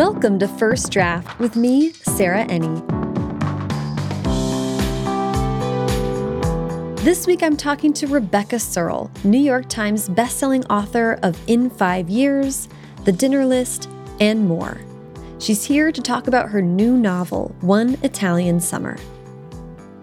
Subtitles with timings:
[0.00, 2.80] Welcome to First Draft with me, Sarah Enni.
[7.04, 12.08] This week I'm talking to Rebecca Serle, New York Times bestselling author of In Five
[12.08, 12.66] Years,
[13.04, 13.90] The Dinner List,
[14.20, 14.80] and more.
[15.38, 18.96] She's here to talk about her new novel, One Italian Summer.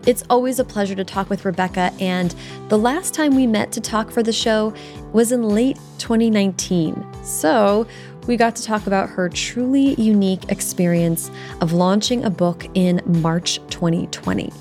[0.06, 2.36] It's always a pleasure to talk with Rebecca, and
[2.70, 4.76] the last time we met to talk for the show
[5.12, 7.04] was in late 2019.
[7.24, 7.88] So
[8.28, 11.32] we got to talk about her truly unique experience
[11.62, 14.52] of launching a book in March 2020.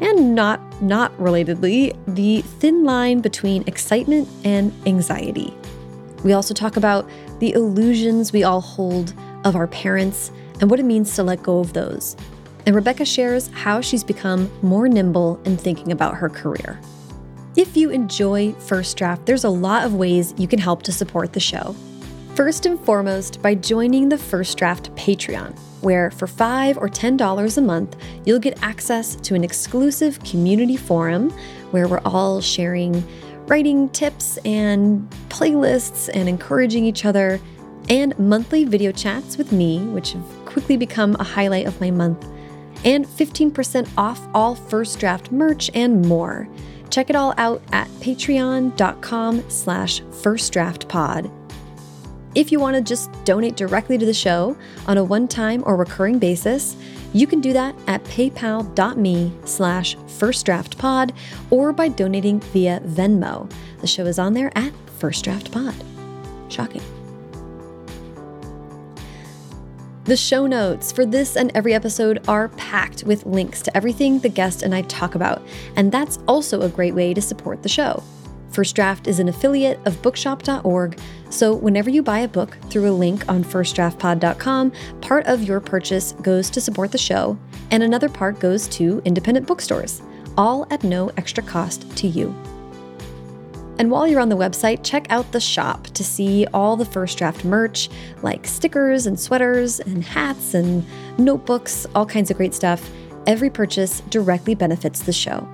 [0.00, 5.54] And not not relatedly, the thin line between excitement and anxiety.
[6.24, 10.84] We also talk about the illusions we all hold of our parents and what it
[10.84, 12.16] means to let go of those
[12.66, 16.80] and Rebecca shares how she's become more nimble in thinking about her career.
[17.56, 21.32] If you enjoy First Draft, there's a lot of ways you can help to support
[21.32, 21.74] the show.
[22.34, 27.60] First and foremost, by joining the First Draft Patreon, where for 5 or $10 a
[27.60, 31.30] month, you'll get access to an exclusive community forum
[31.72, 33.06] where we're all sharing
[33.48, 37.38] writing tips and playlists and encouraging each other,
[37.90, 42.26] and monthly video chats with me, which have quickly become a highlight of my month
[42.84, 46.48] and 15% off all first draft merch and more.
[46.88, 51.41] Check it all out at patreon.com slash firstdraftpod.
[52.34, 56.18] If you want to just donate directly to the show on a one-time or recurring
[56.18, 56.76] basis,
[57.12, 61.12] you can do that at paypal.me slash firstdraftpod
[61.50, 63.52] or by donating via Venmo.
[63.80, 65.74] The show is on there at First Draft Pod.
[66.48, 66.82] Shocking.
[70.04, 74.28] The show notes for this and every episode are packed with links to everything the
[74.30, 75.42] guest and I talk about,
[75.76, 78.02] and that's also a great way to support the show.
[78.52, 80.98] First Draft is an affiliate of bookshop.org,
[81.30, 86.12] so whenever you buy a book through a link on firstdraftpod.com, part of your purchase
[86.20, 87.38] goes to support the show,
[87.70, 90.02] and another part goes to independent bookstores,
[90.36, 92.34] all at no extra cost to you.
[93.78, 97.16] And while you're on the website, check out the shop to see all the first
[97.16, 97.88] draft merch
[98.22, 100.84] like stickers and sweaters and hats and
[101.18, 102.90] notebooks, all kinds of great stuff.
[103.26, 105.48] Every purchase directly benefits the show.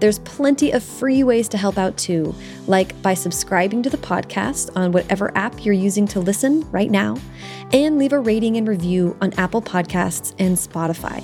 [0.00, 2.34] There's plenty of free ways to help out too,
[2.66, 7.16] like by subscribing to the podcast on whatever app you're using to listen right now,
[7.72, 11.22] and leave a rating and review on Apple Podcasts and Spotify.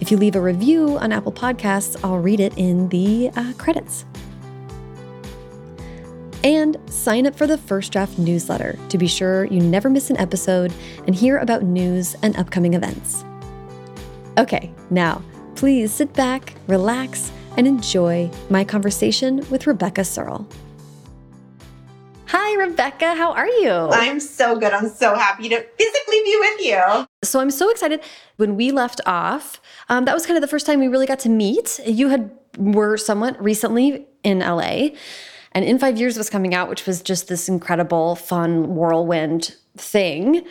[0.00, 4.04] If you leave a review on Apple Podcasts, I'll read it in the uh, credits.
[6.42, 10.16] And sign up for the First Draft newsletter to be sure you never miss an
[10.16, 10.72] episode
[11.06, 13.24] and hear about news and upcoming events.
[14.38, 15.22] Okay, now
[15.54, 20.48] please sit back, relax, and enjoy my conversation with Rebecca Serle.
[22.28, 23.14] Hi, Rebecca.
[23.14, 23.70] How are you?
[23.70, 24.72] I'm so good.
[24.72, 27.06] I'm so happy to physically be with you.
[27.22, 28.00] So I'm so excited.
[28.36, 29.60] When we left off,
[29.90, 31.78] um, that was kind of the first time we really got to meet.
[31.84, 34.92] You had were somewhat recently in LA.
[35.52, 40.46] And In Five Years was coming out, which was just this incredible, fun whirlwind thing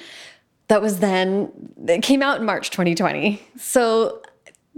[0.67, 1.51] that was then,
[1.87, 3.41] it came out in March 2020.
[3.57, 4.21] So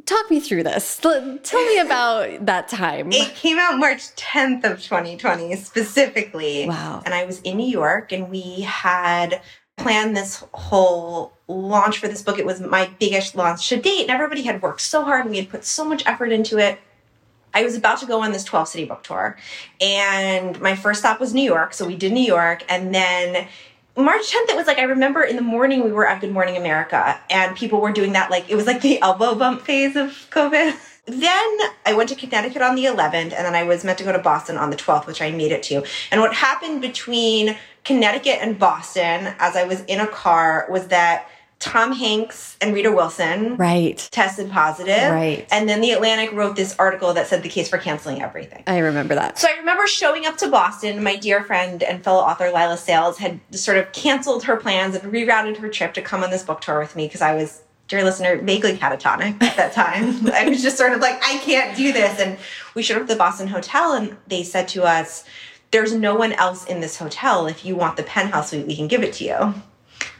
[0.05, 0.97] talk me through this.
[0.97, 3.11] Tell me about that time.
[3.11, 6.67] It came out March 10th of 2020 specifically.
[6.67, 7.01] Wow.
[7.05, 9.41] And I was in New York and we had
[9.77, 12.37] planned this whole launch for this book.
[12.37, 15.37] It was my biggest launch to date and everybody had worked so hard and we
[15.37, 16.79] had put so much effort into it.
[17.53, 19.37] I was about to go on this 12 city book tour.
[19.81, 21.73] And my first stop was New York.
[21.73, 22.63] So we did New York.
[22.69, 23.47] And then
[23.97, 26.55] March 10th, it was like, I remember in the morning we were at Good Morning
[26.55, 30.11] America and people were doing that, like, it was like the elbow bump phase of
[30.29, 30.75] COVID.
[31.07, 34.13] Then I went to Connecticut on the 11th and then I was meant to go
[34.13, 35.83] to Boston on the 12th, which I made it to.
[36.11, 41.27] And what happened between Connecticut and Boston as I was in a car was that
[41.61, 45.11] Tom Hanks and Rita Wilson right tested positive.
[45.11, 45.47] Right.
[45.51, 48.63] And then the Atlantic wrote this article that said the case for canceling everything.
[48.65, 49.37] I remember that.
[49.37, 51.03] So I remember showing up to Boston.
[51.03, 55.13] My dear friend and fellow author Leila Sales had sort of canceled her plans and
[55.13, 58.03] rerouted her trip to come on this book tour with me because I was dear
[58.03, 60.27] listener, vaguely catatonic at that time.
[60.33, 62.19] I was just sort of like, I can't do this.
[62.19, 62.39] And
[62.73, 65.25] we showed up at the Boston Hotel and they said to us,
[65.69, 67.45] There's no one else in this hotel.
[67.45, 69.53] If you want the penthouse suite, we can give it to you.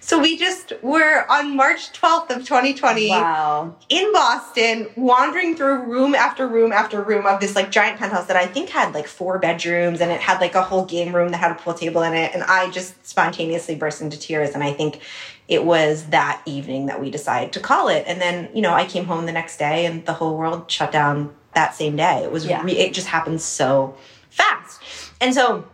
[0.04, 3.76] So we just were on March 12th of 2020 wow.
[3.88, 8.36] in Boston, wandering through room after room after room of this like giant penthouse that
[8.36, 11.38] I think had like four bedrooms and it had like a whole game room that
[11.38, 12.34] had a pool table in it.
[12.34, 14.56] And I just spontaneously burst into tears.
[14.56, 15.02] And I think
[15.48, 18.04] it was that evening that we decided to call it.
[18.08, 20.92] And then, you know, I came home the next day and the whole world shut
[20.92, 22.24] down that same day.
[22.24, 22.66] It was, yeah.
[22.66, 23.96] it just happened so
[24.32, 24.82] fast.
[25.22, 25.68] And so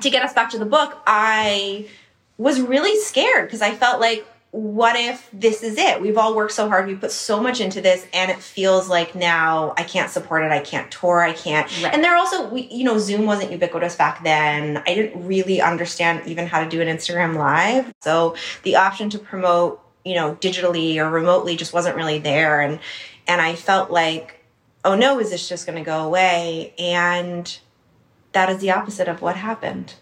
[0.00, 1.86] to get us back to the book, I
[2.38, 6.00] was really scared because I felt like what if this is it?
[6.02, 6.86] We've all worked so hard.
[6.86, 10.52] We put so much into this and it feels like now I can't support it.
[10.52, 11.22] I can't tour.
[11.22, 11.66] I can't.
[11.82, 11.94] Right.
[11.94, 14.82] And there also, we, you know, Zoom wasn't ubiquitous back then.
[14.86, 17.90] I didn't really understand even how to do an Instagram live.
[18.02, 22.60] So the option to promote, you know, digitally or remotely just wasn't really there.
[22.60, 22.78] And,
[23.26, 24.44] and I felt like,
[24.84, 26.74] oh no, is this just going to go away?
[26.78, 27.58] And
[28.32, 29.94] that is the opposite of what happened.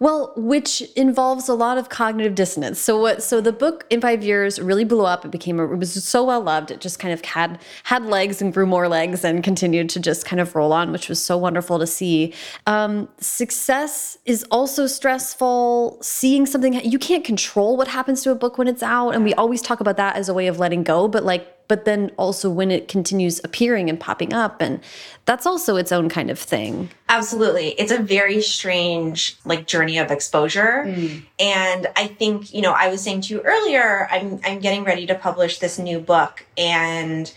[0.00, 2.80] Well, which involves a lot of cognitive dissonance.
[2.80, 5.26] So what so the book in 5 years really blew up.
[5.26, 6.70] It became a, it was so well loved.
[6.70, 10.24] It just kind of had had legs and grew more legs and continued to just
[10.24, 12.32] kind of roll on, which was so wonderful to see.
[12.66, 15.98] Um, success is also stressful.
[16.00, 19.34] Seeing something you can't control what happens to a book when it's out and we
[19.34, 22.50] always talk about that as a way of letting go, but like but then also
[22.50, 24.80] when it continues appearing and popping up and
[25.24, 30.10] that's also its own kind of thing absolutely it's a very strange like journey of
[30.10, 31.22] exposure mm.
[31.38, 35.06] and i think you know i was saying to you earlier i'm i'm getting ready
[35.06, 37.32] to publish this new book and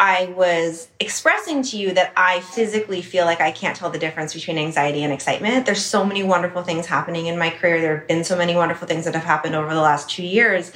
[0.00, 4.34] I was expressing to you that I physically feel like I can't tell the difference
[4.34, 5.64] between anxiety and excitement.
[5.64, 7.80] There's so many wonderful things happening in my career.
[7.80, 10.72] There have been so many wonderful things that have happened over the last two years.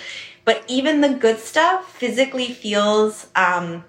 [0.47, 3.85] But even the good stuff physically feels um,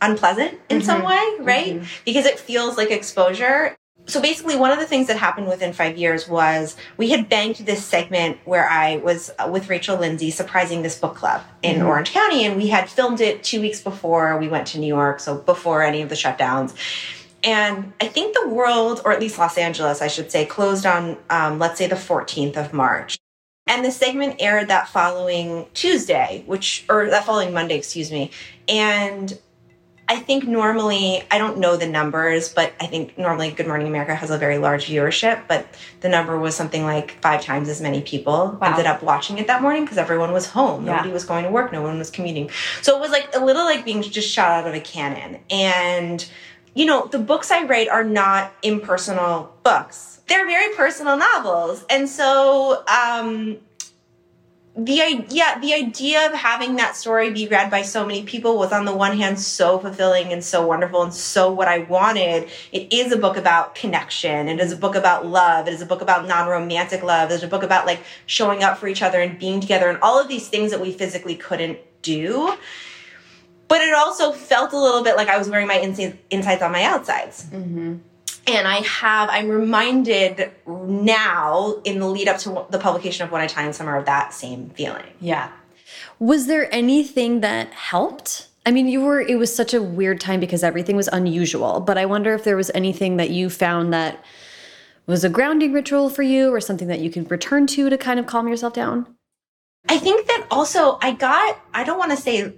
[0.00, 0.86] unpleasant in mm-hmm.
[0.86, 1.74] some way, right?
[1.76, 2.02] Mm-hmm.
[2.04, 3.76] Because it feels like exposure.
[4.06, 7.64] So basically, one of the things that happened within five years was we had banked
[7.64, 11.86] this segment where I was uh, with Rachel Lindsay surprising this book club in mm-hmm.
[11.86, 15.18] Orange County, and we had filmed it two weeks before we went to New York,
[15.18, 16.74] so before any of the shutdowns.
[17.44, 21.16] And I think the world, or at least Los Angeles, I should say, closed on,
[21.30, 23.18] um, let's say, the 14th of March.
[23.66, 28.30] And the segment aired that following Tuesday, which, or that following Monday, excuse me.
[28.68, 29.38] And
[30.08, 34.14] I think normally, I don't know the numbers, but I think normally Good Morning America
[34.14, 35.66] has a very large viewership, but
[36.00, 38.72] the number was something like five times as many people wow.
[38.72, 40.84] ended up watching it that morning because everyone was home.
[40.84, 40.96] Yeah.
[40.96, 42.50] Nobody was going to work, no one was commuting.
[42.82, 45.40] So it was like a little like being just shot out of a cannon.
[45.50, 46.28] And,
[46.74, 51.84] you know, the books I write are not impersonal books they're very personal novels.
[51.90, 53.58] And so, um,
[54.74, 58.72] the idea the idea of having that story be read by so many people was
[58.72, 62.48] on the one hand so fulfilling and so wonderful and so what I wanted.
[62.72, 64.48] It is a book about connection.
[64.48, 65.68] It is a book about love.
[65.68, 67.30] It is a book about non-romantic love.
[67.30, 70.18] It's a book about like showing up for each other and being together and all
[70.18, 72.56] of these things that we physically couldn't do.
[73.68, 76.84] But it also felt a little bit like I was wearing my insides on my
[76.84, 77.44] outsides.
[77.44, 77.96] Mm-hmm
[78.46, 83.42] and I have, I'm reminded now in the lead up to the publication of One
[83.42, 85.06] Italian Summer of that same feeling.
[85.20, 85.50] Yeah.
[86.18, 88.48] Was there anything that helped?
[88.64, 91.98] I mean, you were, it was such a weird time because everything was unusual, but
[91.98, 94.24] I wonder if there was anything that you found that
[95.06, 98.20] was a grounding ritual for you or something that you can return to to kind
[98.20, 99.16] of calm yourself down?
[99.88, 102.52] I think that also I got, I don't want to say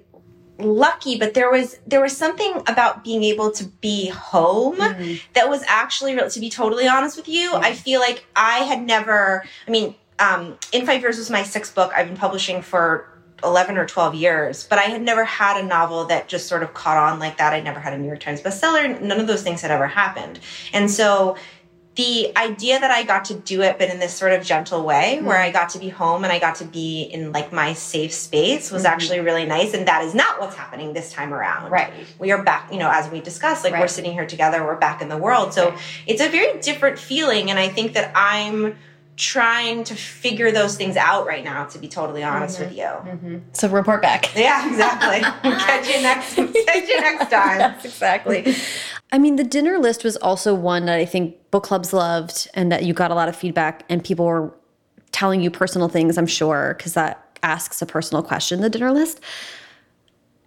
[0.58, 5.14] lucky but there was there was something about being able to be home mm-hmm.
[5.32, 9.44] that was actually to be totally honest with you i feel like i had never
[9.66, 13.10] i mean um, in five years was my sixth book i've been publishing for
[13.42, 16.72] 11 or 12 years but i had never had a novel that just sort of
[16.72, 17.52] caught on like that.
[17.52, 20.38] I'd never had a new york times bestseller none of those things had ever happened.
[20.72, 21.36] And so
[21.96, 25.16] the idea that I got to do it, but in this sort of gentle way,
[25.16, 25.26] mm-hmm.
[25.26, 28.12] where I got to be home and I got to be in like my safe
[28.12, 28.92] space was mm-hmm.
[28.92, 29.74] actually really nice.
[29.74, 31.70] And that is not what's happening this time around.
[31.70, 31.92] Right.
[32.18, 33.80] We are back, you know, as we discussed, like right.
[33.80, 35.52] we're sitting here together, we're back in the world.
[35.54, 35.78] So right.
[36.06, 37.50] it's a very different feeling.
[37.50, 38.76] And I think that I'm
[39.16, 42.68] trying to figure those things out right now to be totally honest mm-hmm.
[42.68, 43.38] with you mm-hmm.
[43.52, 45.20] so report back yeah exactly
[45.60, 48.56] catch you next catch you next time yes, exactly
[49.14, 52.72] I mean, the dinner list was also one that I think book clubs loved and
[52.72, 54.52] that you got a lot of feedback and people were
[55.12, 59.20] telling you personal things, I'm sure, because that asks a personal question, the dinner list.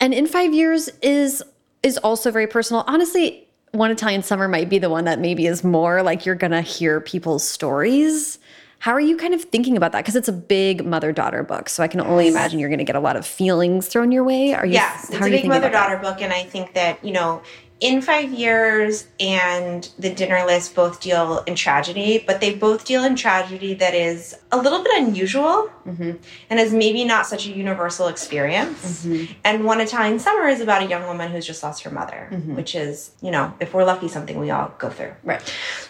[0.01, 1.41] And in five years is
[1.81, 2.83] is also very personal.
[2.87, 6.61] Honestly, One Italian Summer might be the one that maybe is more like you're gonna
[6.61, 8.37] hear people's stories.
[8.79, 10.01] How are you kind of thinking about that?
[10.01, 12.85] Because it's a big mother daughter book, so I can only imagine you're going to
[12.85, 14.53] get a lot of feelings thrown your way.
[14.53, 14.73] Are you?
[14.73, 17.41] Yes, it's a big mother daughter book, and I think that you know
[17.79, 23.03] in five years and the dinner list both deal in tragedy, but they both deal
[23.03, 26.13] in tragedy that is a little bit unusual mm-hmm.
[26.49, 29.05] and is maybe not such a universal experience.
[29.05, 29.31] Mm-hmm.
[29.43, 32.55] And One Italian Summer is about a young woman who's just lost her mother, mm-hmm.
[32.55, 35.13] which is, you know, if we're lucky, something we all go through.
[35.23, 35.41] Right.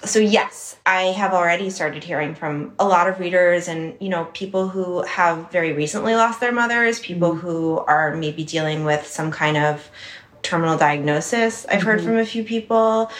[0.03, 4.25] So, yes, I have already started hearing from a lot of readers and, you know,
[4.33, 7.47] people who have very recently lost their mothers, people mm-hmm.
[7.47, 9.89] who are maybe dealing with some kind of
[10.47, 11.65] terminal diagnosis.
[11.65, 12.07] I've heard mm-hmm.
[12.07, 13.11] from a few people.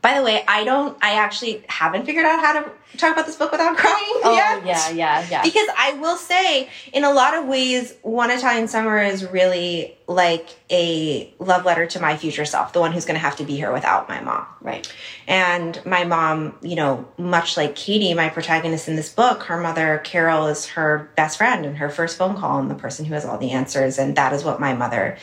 [0.00, 3.36] By the way, I don't, I actually haven't figured out how to talk about this
[3.36, 4.64] book without crying oh, yet.
[4.64, 5.42] yeah, yeah, yeah.
[5.42, 10.48] Because I will say, in a lot of ways, One Italian Summer is really like
[10.70, 13.56] a love letter to my future self, the one who's going to have to be
[13.56, 14.46] here without my mom.
[14.60, 14.90] Right.
[15.26, 20.00] And my mom, you know, much like Katie, my protagonist in this book, her mother,
[20.04, 23.24] Carol, is her best friend and her first phone call and the person who has
[23.24, 23.98] all the answers.
[23.98, 25.18] And that is what my mother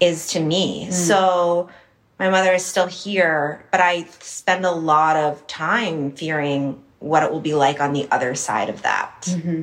[0.00, 0.86] is to me.
[0.86, 0.92] Mm.
[0.92, 1.68] So,
[2.18, 7.30] my mother is still here, but I spend a lot of time fearing what it
[7.30, 9.22] will be like on the other side of that.
[9.26, 9.62] Mm-hmm.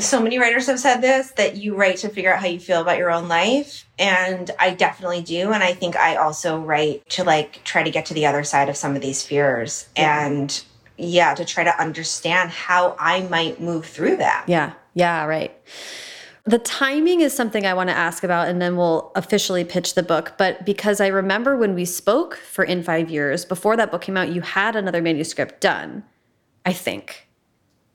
[0.00, 2.80] So many writers have said this that you write to figure out how you feel
[2.80, 3.86] about your own life.
[3.98, 5.52] And I definitely do.
[5.52, 8.68] And I think I also write to like try to get to the other side
[8.68, 10.26] of some of these fears yeah.
[10.26, 10.64] and
[10.96, 14.44] yeah, to try to understand how I might move through that.
[14.48, 14.72] Yeah.
[14.94, 15.26] Yeah.
[15.26, 15.56] Right.
[16.46, 20.02] The timing is something I want to ask about, and then we'll officially pitch the
[20.02, 20.34] book.
[20.36, 24.16] But because I remember when we spoke for In Five Years, before that book came
[24.16, 26.04] out, you had another manuscript done,
[26.66, 27.28] I think.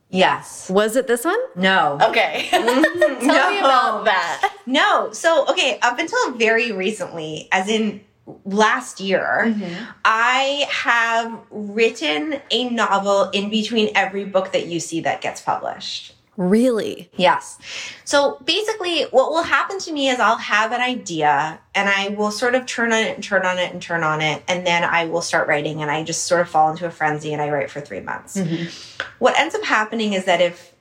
[0.10, 0.68] Yes.
[0.70, 1.40] Was it this one?
[1.56, 2.00] No.
[2.02, 2.48] Okay.
[2.50, 3.52] Tell no.
[3.52, 4.52] me about that.
[4.66, 5.12] No.
[5.12, 8.02] So, okay, up until very recently, as in
[8.46, 9.86] last year, mm-hmm.
[10.04, 16.16] I have written a novel in between every book that you see that gets published.
[16.40, 17.12] Really?
[17.18, 17.58] Yes.
[18.06, 22.32] So basically, what will happen to me is I'll have an idea and I will
[22.32, 24.42] sort of turn on it and turn on it and turn on it.
[24.48, 27.34] And then I will start writing and I just sort of fall into a frenzy
[27.34, 28.38] and I write for three months.
[28.38, 29.04] Mm-hmm.
[29.20, 30.74] What ends up happening is that if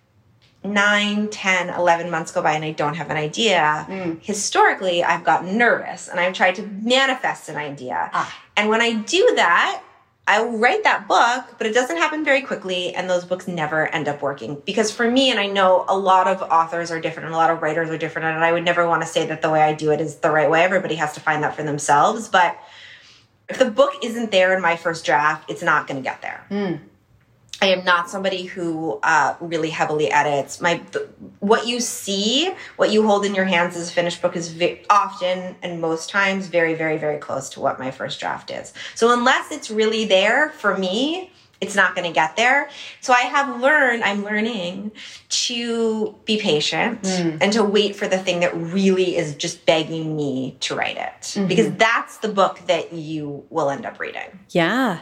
[0.63, 4.23] nine, 10, 11 months go by and I don't have an idea, mm.
[4.23, 8.11] historically, I've gotten nervous and I've tried to manifest an idea.
[8.13, 8.43] Ah.
[8.57, 9.83] And when I do that,
[10.29, 13.87] I will write that book, but it doesn't happen very quickly, and those books never
[13.87, 14.61] end up working.
[14.67, 17.49] Because for me, and I know a lot of authors are different and a lot
[17.49, 19.73] of writers are different, and I would never want to say that the way I
[19.73, 20.63] do it is the right way.
[20.63, 22.29] Everybody has to find that for themselves.
[22.29, 22.59] But
[23.49, 26.45] if the book isn't there in my first draft, it's not going to get there.
[26.51, 26.81] Mm.
[27.61, 30.61] I am not somebody who uh, really heavily edits.
[30.61, 30.81] My
[31.41, 34.85] what you see, what you hold in your hands as a finished book is vi-
[34.89, 38.73] often and most times very, very, very close to what my first draft is.
[38.95, 42.71] So unless it's really there for me, it's not going to get there.
[43.01, 44.93] So I have learned, I'm learning
[45.29, 47.39] to be patient mm.
[47.41, 51.21] and to wait for the thing that really is just begging me to write it.
[51.23, 51.47] Mm-hmm.
[51.49, 54.39] Because that's the book that you will end up reading.
[54.51, 55.01] Yeah.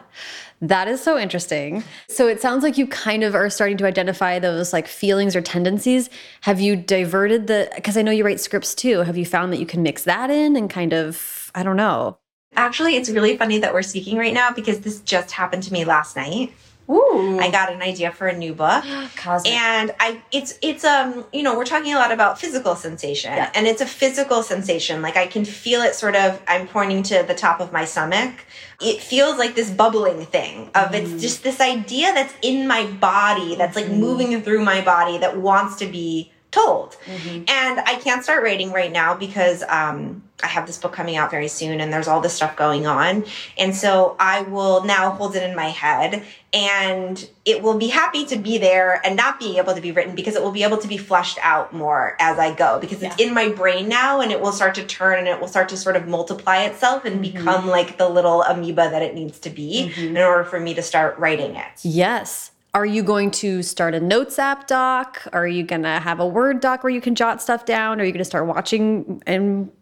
[0.62, 1.84] That is so interesting.
[2.08, 5.42] So it sounds like you kind of are starting to identify those like feelings or
[5.42, 6.08] tendencies.
[6.40, 9.00] Have you diverted the, because I know you write scripts too.
[9.00, 12.16] Have you found that you can mix that in and kind of, I don't know.
[12.56, 15.84] Actually, it's really funny that we're speaking right now because this just happened to me
[15.84, 16.52] last night.
[16.88, 17.38] Ooh.
[17.40, 18.84] I got an idea for a new book.
[19.16, 19.52] Cosmic.
[19.52, 23.32] And I it's it's um you know, we're talking a lot about physical sensation.
[23.32, 23.50] Yeah.
[23.54, 25.02] And it's a physical sensation.
[25.02, 28.34] Like I can feel it sort of I'm pointing to the top of my stomach.
[28.80, 30.94] It feels like this bubbling thing of mm.
[30.94, 33.98] it's just this idea that's in my body that's like mm.
[33.98, 36.96] moving through my body that wants to be told.
[37.04, 37.44] Mm-hmm.
[37.48, 41.30] And I can't start writing right now because um, I have this book coming out
[41.30, 43.25] very soon and there's all this stuff going on.
[43.58, 48.25] And so I will now hold it in my head and it will be happy
[48.26, 50.78] to be there and not being able to be written because it will be able
[50.78, 54.32] to be fleshed out more as I go because it's in my brain now and
[54.32, 57.22] it will start to turn and it will start to sort of multiply itself and
[57.22, 57.36] mm-hmm.
[57.38, 60.16] become like the little amoeba that it needs to be mm-hmm.
[60.16, 61.80] in order for me to start writing it.
[61.82, 62.52] Yes.
[62.76, 65.26] Are you going to start a notes app doc?
[65.33, 68.02] Are you going to have a Word doc where you can jot stuff down?
[68.02, 69.73] Are you going to start watching and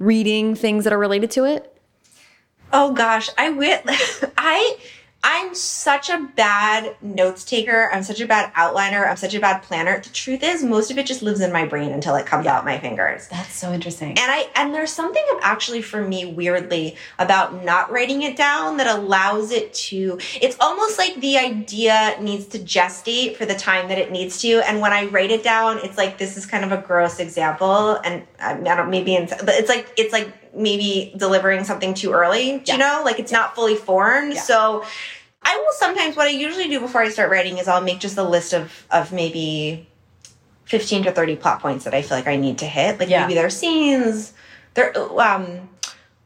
[0.00, 1.80] reading things that are related to it?
[2.72, 3.84] Oh gosh, I wit
[4.36, 4.78] I
[5.22, 7.90] I'm such a bad notes taker.
[7.92, 9.06] I'm such a bad outliner.
[9.06, 10.00] I'm such a bad planner.
[10.00, 12.64] The truth is, most of it just lives in my brain until it comes out
[12.64, 13.28] my fingers.
[13.28, 14.10] That's so interesting.
[14.10, 18.86] And I and there's something actually for me weirdly about not writing it down that
[18.86, 20.18] allows it to.
[20.40, 24.66] It's almost like the idea needs to gestate for the time that it needs to.
[24.66, 27.96] And when I write it down, it's like this is kind of a gross example,
[28.04, 32.62] and I don't maybe, but it's like it's like maybe delivering something too early.
[32.64, 32.72] Yeah.
[32.72, 33.38] You know, like it's yeah.
[33.38, 34.34] not fully formed.
[34.34, 34.40] Yeah.
[34.40, 34.84] So
[35.42, 38.16] I will sometimes what I usually do before I start writing is I'll make just
[38.18, 39.86] a list of of maybe
[40.64, 42.98] 15 to 30 plot points that I feel like I need to hit.
[43.00, 44.32] Like maybe there are scenes.
[44.74, 45.68] There um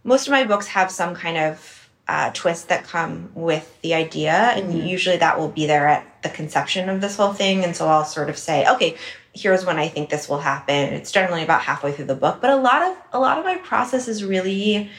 [0.04, 4.33] most of my books have some kind of uh, twists that come with the idea,
[4.33, 4.87] and mm-hmm.
[4.87, 7.64] usually that will be there at the conception of this whole thing.
[7.64, 8.97] And so I'll sort of say, okay,
[9.35, 10.95] here's when I think this will happen.
[10.95, 13.57] It's generally about halfway through the book, but a lot of a lot of my
[13.57, 14.91] process is really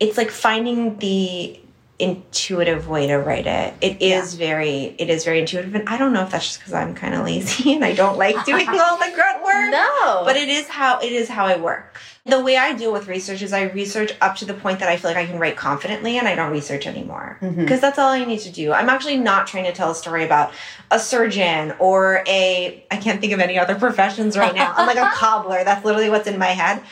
[0.00, 1.60] it's like finding the
[2.04, 3.74] intuitive way to write it.
[3.80, 4.46] It is yeah.
[4.46, 7.14] very it is very intuitive and I don't know if that's just cuz I'm kind
[7.14, 9.70] of lazy and I don't like doing all the grunt work.
[9.70, 10.22] No.
[10.24, 11.96] But it is how it is how I work.
[12.26, 14.96] The way I deal with research is I research up to the point that I
[14.96, 17.36] feel like I can write confidently and I don't research anymore.
[17.38, 17.80] Because mm-hmm.
[17.80, 18.72] that's all I need to do.
[18.72, 20.50] I'm actually not trying to tell a story about
[20.90, 24.72] a surgeon or a, I can't think of any other professions right now.
[24.74, 25.64] I'm like a cobbler.
[25.64, 26.82] That's literally what's in my head.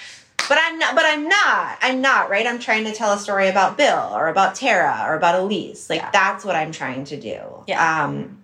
[0.49, 2.47] But I'm not, but I'm not, I'm not, right?
[2.47, 5.89] I'm trying to tell a story about Bill or about Tara or about Elise.
[5.89, 6.11] Like yeah.
[6.11, 7.41] that's what I'm trying to do.
[7.67, 8.05] Yeah.
[8.05, 8.43] Um,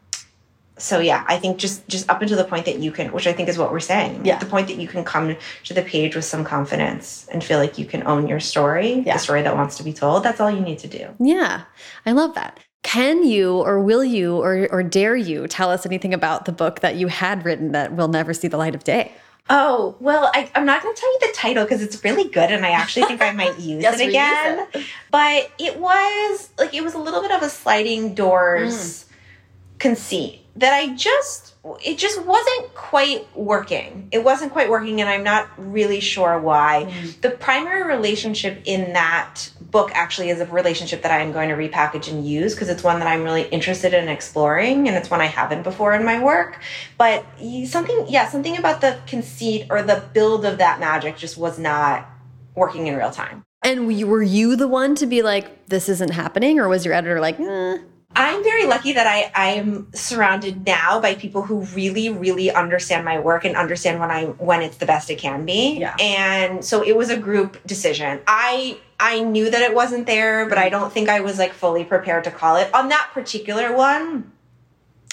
[0.78, 3.33] so yeah, I think just just up until the point that you can, which I
[3.33, 4.38] think is what we're saying, yeah.
[4.38, 7.78] the point that you can come to the page with some confidence and feel like
[7.78, 9.14] you can own your story, yeah.
[9.14, 10.23] the story that wants to be told.
[10.23, 11.09] That's all you need to do.
[11.19, 11.62] Yeah,
[12.07, 12.61] I love that.
[12.85, 16.81] Can you or will you or or dare you tell us anything about the book
[16.81, 19.12] that you had written that will never see the light of day?
[19.50, 22.50] Oh, well, I, am not going to tell you the title because it's really good
[22.50, 24.67] and I actually think I might use yes, it again.
[24.75, 24.87] It.
[25.11, 29.78] But it was like, it was a little bit of a sliding doors mm.
[29.78, 34.08] conceit that I just it just wasn't quite working.
[34.10, 36.86] It wasn't quite working and I'm not really sure why.
[36.88, 37.20] Mm.
[37.20, 41.54] The primary relationship in that book actually is a relationship that I am going to
[41.54, 45.20] repackage and use because it's one that I'm really interested in exploring and it's one
[45.20, 46.60] I haven't before in my work.
[46.96, 47.24] But
[47.66, 52.08] something yeah, something about the conceit or the build of that magic just was not
[52.54, 53.44] working in real time.
[53.62, 56.58] And were you the one to be like, this isn't happening?
[56.58, 57.78] Or was your editor like, eh?
[58.16, 63.04] I'm very lucky that I I am surrounded now by people who really really understand
[63.04, 65.78] my work and understand when I when it's the best it can be.
[65.78, 65.94] Yeah.
[66.00, 68.20] And so it was a group decision.
[68.26, 71.84] I I knew that it wasn't there, but I don't think I was like fully
[71.84, 72.72] prepared to call it.
[72.74, 74.32] On that particular one,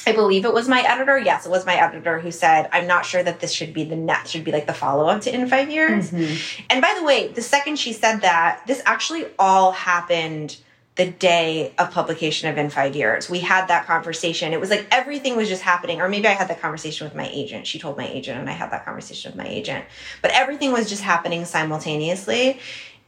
[0.08, 1.18] I believe it was my editor.
[1.18, 3.96] Yes, it was my editor who said, I'm not sure that this should be the
[3.96, 6.12] next, should be like the follow up to In Five Years.
[6.12, 6.66] Mm -hmm.
[6.70, 10.58] And by the way, the second she said that, this actually all happened
[10.96, 13.30] the day of publication of in five years.
[13.30, 14.54] We had that conversation.
[14.54, 16.00] It was like everything was just happening.
[16.00, 17.68] Or maybe i had that conversation with my agent.
[17.68, 19.86] She told my agent and i had that conversation with my agent.
[20.22, 22.60] But everything was just happening simultaneously.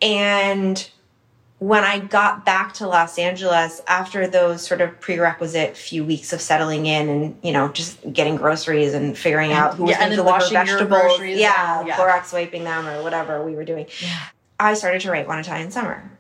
[0.02, 0.88] And
[1.60, 6.40] when i got back to los angeles after those sort of prerequisite few weeks of
[6.40, 10.12] settling in and you know just getting groceries and figuring out who was yeah, going
[10.12, 11.20] to deliver vegetables.
[11.20, 11.98] yeah, yeah.
[11.98, 13.88] Clorox wiping them or whatever we were doing.
[14.02, 14.20] Yeah.
[14.60, 16.12] i started to write one italian summer.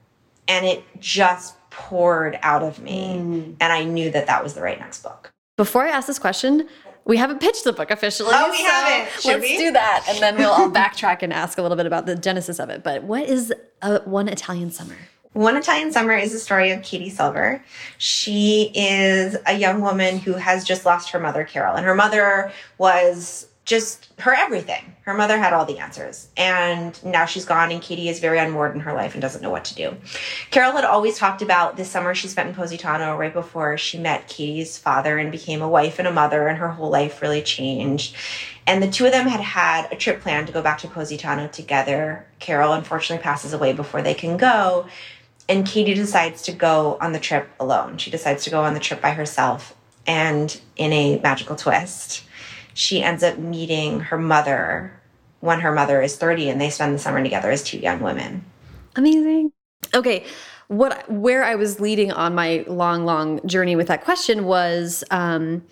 [0.49, 3.17] And it just poured out of me.
[3.17, 3.55] Mm.
[3.61, 5.31] And I knew that that was the right next book.
[5.55, 6.67] Before I ask this question,
[7.05, 8.31] we haven't pitched the book officially.
[8.33, 9.21] Oh, we so haven't.
[9.21, 9.57] Should let's we?
[9.57, 12.59] do that, and then we'll all backtrack and ask a little bit about the genesis
[12.59, 12.83] of it.
[12.83, 14.97] But what is a, One Italian Summer?
[15.33, 17.63] One Italian Summer is the story of Katie Silver.
[17.97, 22.51] She is a young woman who has just lost her mother, Carol, and her mother
[22.77, 24.95] was just her everything.
[25.01, 26.29] Her mother had all the answers.
[26.37, 29.49] And now she's gone, and Katie is very unmoored in her life and doesn't know
[29.49, 29.95] what to do.
[30.51, 34.29] Carol had always talked about this summer she spent in Positano right before she met
[34.29, 38.15] Katie's father and became a wife and a mother, and her whole life really changed.
[38.65, 41.49] And the two of them had had a trip planned to go back to Positano
[41.49, 42.25] together.
[42.39, 44.87] Carol unfortunately passes away before they can go.
[45.49, 47.97] And Katie decides to go on the trip alone.
[47.97, 49.75] She decides to go on the trip by herself.
[50.05, 52.23] And in a magical twist,
[52.77, 54.93] she ends up meeting her mother
[55.39, 58.45] when her mother is 30 and they spend the summer together as two young women.
[58.95, 59.51] Amazing.
[59.95, 60.25] Okay.
[60.67, 65.63] What where I was leading on my long, long journey with that question was um,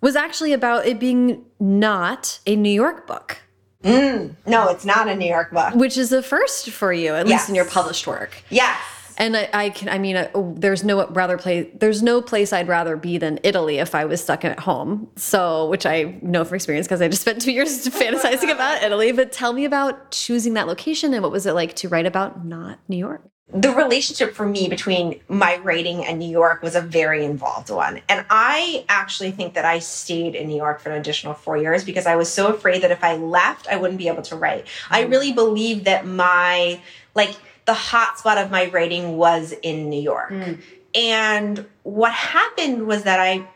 [0.00, 3.38] was actually about it being not a New York book.
[3.84, 5.74] Mm, no, it's not a New York book.
[5.74, 7.42] Which is a first for you, at yes.
[7.42, 8.42] least in your published work.
[8.50, 8.78] Yes.
[9.20, 12.68] And I, I can, I mean, uh, there's no rather place, there's no place I'd
[12.68, 15.10] rather be than Italy if I was stuck at home.
[15.16, 19.12] So, which I know from experience because I just spent two years fantasizing about Italy.
[19.12, 22.46] But tell me about choosing that location and what was it like to write about
[22.46, 23.22] not New York?
[23.52, 28.00] the relationship for me between my writing and New York was a very involved one.
[28.08, 31.82] And I actually think that I stayed in New York for an additional four years
[31.82, 34.66] because I was so afraid that if I left, I wouldn't be able to write.
[34.88, 35.10] I mm.
[35.10, 36.80] really believe that my,
[37.16, 37.34] like,
[37.70, 40.30] the hotspot of my writing was in New York.
[40.30, 40.58] Mm.
[40.92, 43.46] And what happened was that I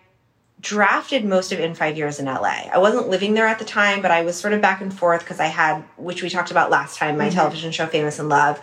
[0.64, 2.62] drafted most of in five years in LA.
[2.72, 5.20] I wasn't living there at the time, but I was sort of back and forth
[5.20, 7.34] because I had, which we talked about last time, my mm -hmm.
[7.34, 8.58] television show Famous in Love.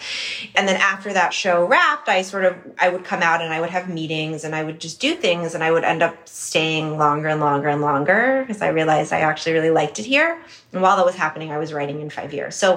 [0.56, 2.54] And then after that show wrapped, I sort of
[2.86, 5.54] I would come out and I would have meetings and I would just do things
[5.56, 9.22] and I would end up staying longer and longer and longer because I realized I
[9.30, 10.30] actually really liked it here.
[10.74, 12.54] And while that was happening, I was writing in five years.
[12.64, 12.68] So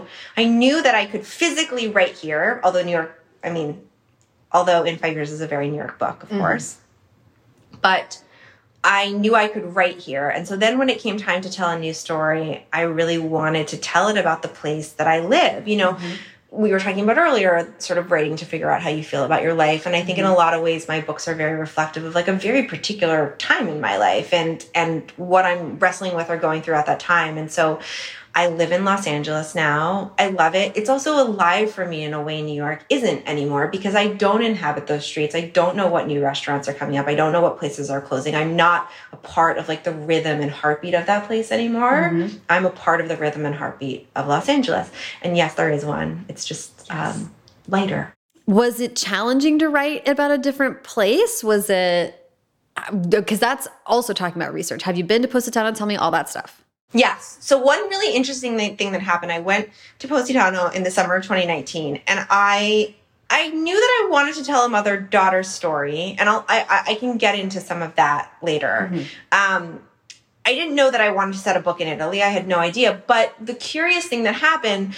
[0.41, 3.13] I knew that I could physically write here, although New York,
[3.49, 3.71] I mean,
[4.53, 6.43] although in five years is a very New York book, of mm -hmm.
[6.43, 6.69] course.
[7.89, 8.24] But
[8.85, 10.29] I knew I could write here.
[10.29, 13.67] And so then when it came time to tell a new story, I really wanted
[13.69, 15.67] to tell it about the place that I live.
[15.67, 16.17] You know, mm -hmm.
[16.51, 19.43] we were talking about earlier, sort of writing to figure out how you feel about
[19.43, 19.87] your life.
[19.87, 20.45] And I think in a mm-hmm.
[20.45, 23.81] lot of ways, my books are very reflective of like a very particular time in
[23.81, 27.41] my life and and what I'm wrestling with or going through at that time.
[27.41, 27.79] And so
[28.37, 30.13] I live in Los Angeles now.
[30.19, 30.77] I love it.
[30.77, 34.43] It's also alive for me in a way New York isn't anymore because I don't
[34.43, 35.37] inhabit those streets.
[35.37, 37.07] I don't know what new restaurants are coming up.
[37.07, 38.35] I don't know what places are closing.
[38.35, 42.11] I'm not a part of like the rhythm and heartbeat of that place anymore.
[42.13, 42.39] Mm-hmm.
[42.49, 44.91] I'm a part of the rhythm and heartbeat of Los Angeles.
[45.23, 46.25] And yes, there is one.
[46.29, 47.17] It's just yes.
[47.17, 47.33] um,
[47.69, 48.13] lighter.
[48.47, 51.45] Was it challenging to write about a different place?
[51.45, 52.21] Was it
[53.09, 54.83] because uh, that's also talking about research.
[54.83, 55.71] Have you been to Positano?
[55.73, 56.64] Tell me all that stuff.
[56.95, 57.37] Yes.
[57.41, 61.25] So one really interesting thing that happened, I went to Positano in the summer of
[61.25, 62.95] 2019, and I
[63.29, 66.95] I knew that I wanted to tell a mother daughter story, and I'll, I I
[66.95, 68.89] can get into some of that later.
[68.91, 69.07] Mm -hmm.
[69.33, 69.81] Um,
[70.47, 72.23] I didn't know that I wanted to set a book in Italy.
[72.23, 73.03] I had no idea.
[73.07, 74.95] But the curious thing that happened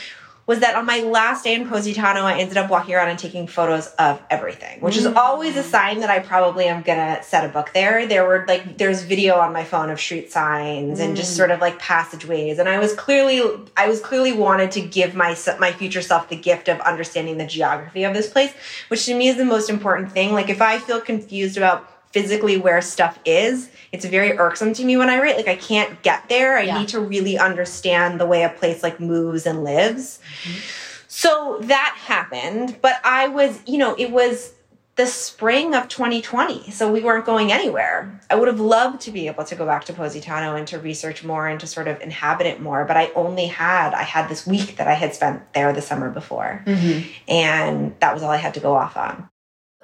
[0.46, 3.48] was that on my last day in Positano, I ended up walking around and taking
[3.48, 7.48] photos of everything, which is always a sign that I probably am gonna set a
[7.48, 8.06] book there.
[8.06, 11.60] There were like, there's video on my phone of street signs and just sort of
[11.60, 12.60] like passageways.
[12.60, 13.42] And I was clearly,
[13.76, 17.46] I was clearly wanted to give my, my future self the gift of understanding the
[17.46, 18.52] geography of this place,
[18.86, 20.32] which to me is the most important thing.
[20.32, 24.96] Like if I feel confused about physically where stuff is, it's very irksome to me
[24.96, 25.36] when I write.
[25.36, 26.56] Like I can't get there.
[26.56, 26.78] I yeah.
[26.78, 30.18] need to really understand the way a place like moves and lives.
[30.44, 30.60] Mm-hmm.
[31.08, 34.54] So that happened, but I was, you know, it was
[34.94, 36.70] the spring of 2020.
[36.70, 38.18] So we weren't going anywhere.
[38.30, 41.22] I would have loved to be able to go back to Positano and to research
[41.22, 42.86] more and to sort of inhabit it more.
[42.86, 46.08] But I only had, I had this week that I had spent there the summer
[46.08, 46.64] before.
[46.66, 47.10] Mm-hmm.
[47.28, 49.28] And that was all I had to go off on.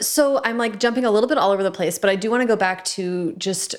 [0.07, 2.43] So I'm like jumping a little bit all over the place, but I do want
[2.43, 3.75] to go back to just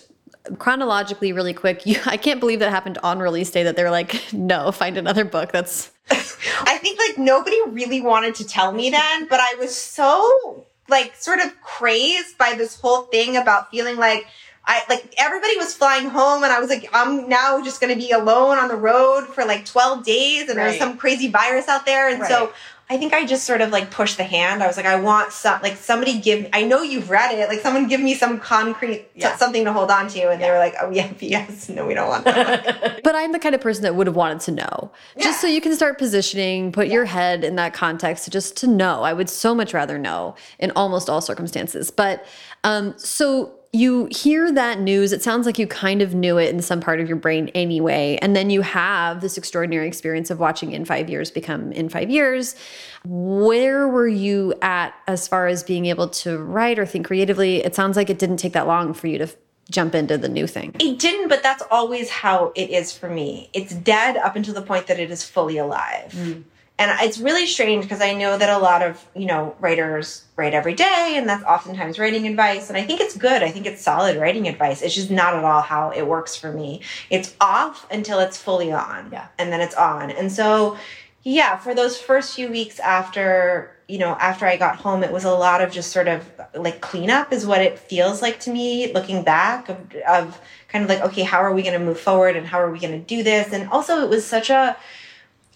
[0.58, 4.22] chronologically really quick you i can't believe that happened on release day that they're like
[4.34, 9.26] no find another book that's i think like nobody really wanted to tell me then
[9.30, 14.26] but i was so like sort of crazed by this whole thing about feeling like
[14.66, 18.12] I like everybody was flying home and I was like, I'm now just gonna be
[18.12, 20.70] alone on the road for like 12 days and right.
[20.70, 22.08] there's some crazy virus out there.
[22.08, 22.30] And right.
[22.30, 22.54] so
[22.90, 24.62] I think I just sort of like pushed the hand.
[24.62, 27.62] I was like, I want some, like somebody give, I know you've read it, like
[27.62, 29.36] someone give me some concrete, yeah.
[29.38, 30.30] something to hold on to.
[30.30, 30.48] And yeah.
[30.48, 33.02] they were like, oh yeah, yes, no, we don't want that.
[33.04, 35.24] but I'm the kind of person that would have wanted to know, yeah.
[35.24, 39.04] just so you can start positioning, put your head in that context, just to know.
[39.04, 41.90] I would so much rather know in almost all circumstances.
[41.90, 42.26] But
[42.64, 46.62] um, so you hear that news, it sounds like you kind of knew it in
[46.62, 48.20] some part of your brain anyway.
[48.22, 52.12] And then you have this extraordinary experience of watching in five years become in five
[52.12, 52.56] years.
[53.04, 57.64] Where were you at as far as being able to write or think creatively?
[57.64, 59.28] It sounds like it didn't take that long for you to
[59.72, 60.76] jump into the new thing.
[60.80, 63.50] It didn't, but that's always how it is for me.
[63.54, 66.12] It's dead up until the point that it is fully alive.
[66.12, 66.44] Mm
[66.84, 70.54] and it's really strange because I know that a lot of you know writers write
[70.54, 72.70] every day, and that's oftentimes writing advice.
[72.70, 73.42] And I think it's good.
[73.42, 74.82] I think it's solid writing advice.
[74.82, 76.82] It's just not at all how it works for me.
[77.10, 80.12] It's off until it's fully on, yeah, and then it's on.
[80.12, 80.78] And so,
[81.24, 85.24] yeah, for those first few weeks after you know after I got home, it was
[85.24, 88.92] a lot of just sort of like cleanup, is what it feels like to me
[88.94, 92.36] looking back of, of kind of like okay, how are we going to move forward,
[92.36, 93.54] and how are we going to do this?
[93.54, 94.76] And also, it was such a,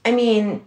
[0.05, 0.63] I mean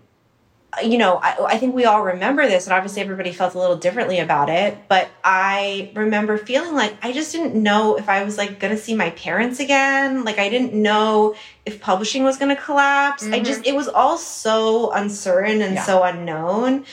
[0.83, 3.77] you know, I, I, think we all remember this, and obviously everybody felt a little
[3.77, 4.79] differently about it.
[4.89, 8.81] But I remember feeling like I just didn't know if I was like going to
[8.81, 10.25] see my parents again.
[10.25, 11.35] Like I didn't know
[11.67, 13.25] if publishing was going to collapse.
[13.25, 13.35] Mm-hmm.
[13.35, 15.83] I just, it was all so uncertain and yeah.
[15.85, 16.85] so unknown.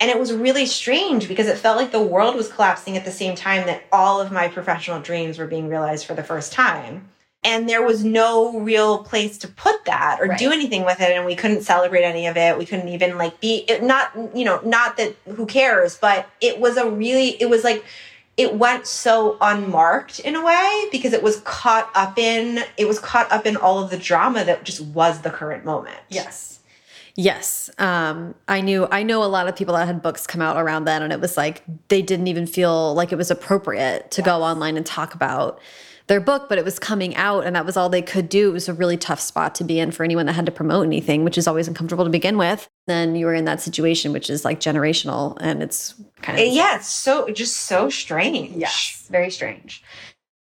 [0.00, 3.12] And it was really strange because it felt like the world was collapsing at the
[3.12, 7.08] same time that all of my professional dreams were being realized for the first time
[7.44, 10.38] and there was no real place to put that or right.
[10.38, 13.38] do anything with it and we couldn't celebrate any of it we couldn't even like
[13.40, 17.48] be it, not you know not that who cares but it was a really it
[17.48, 17.84] was like
[18.36, 22.98] it went so unmarked in a way because it was caught up in it was
[22.98, 26.50] caught up in all of the drama that just was the current moment yes
[27.16, 27.70] Yes.
[27.78, 30.84] Um, I knew, I know a lot of people that had books come out around
[30.84, 34.26] then and it was like, they didn't even feel like it was appropriate to yes.
[34.26, 35.60] go online and talk about
[36.06, 38.50] their book, but it was coming out and that was all they could do.
[38.50, 40.86] It was a really tough spot to be in for anyone that had to promote
[40.86, 42.68] anything, which is always uncomfortable to begin with.
[42.86, 46.46] Then you were in that situation, which is like generational and it's kind of.
[46.46, 48.54] Yeah, it's so, just so strange.
[48.56, 49.82] Yes, very strange.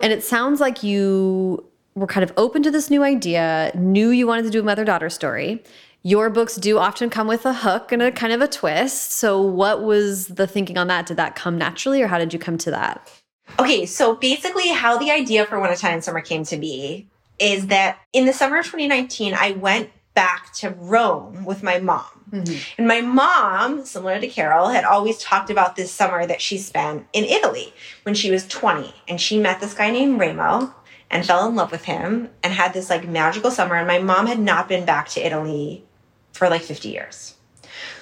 [0.00, 1.64] And it sounds like you
[1.96, 4.84] were kind of open to this new idea, knew you wanted to do a mother
[4.84, 5.62] daughter story.
[6.02, 9.12] Your books do often come with a hook and a kind of a twist.
[9.12, 11.06] So, what was the thinking on that?
[11.06, 13.10] Did that come naturally, or how did you come to that?
[13.58, 17.08] Okay, so basically, how the idea for One Italian Summer came to be
[17.38, 22.04] is that in the summer of 2019, I went back to Rome with my mom.
[22.30, 22.72] Mm-hmm.
[22.76, 27.06] And my mom, similar to Carol, had always talked about this summer that she spent
[27.12, 28.92] in Italy when she was 20.
[29.06, 30.74] And she met this guy named Remo
[31.10, 33.76] and fell in love with him and had this like magical summer.
[33.76, 35.84] And my mom had not been back to Italy
[36.32, 37.34] for like 50 years.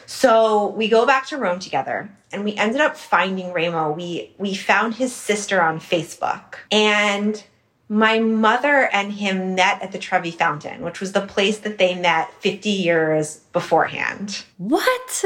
[0.06, 3.90] So we go back to Rome together and we ended up finding Remo.
[3.90, 6.56] We we found his sister on Facebook.
[6.70, 7.42] And
[7.88, 11.94] my mother and him met at the Trevi Fountain, which was the place that they
[11.94, 14.44] met 50 years beforehand.
[14.58, 15.24] What?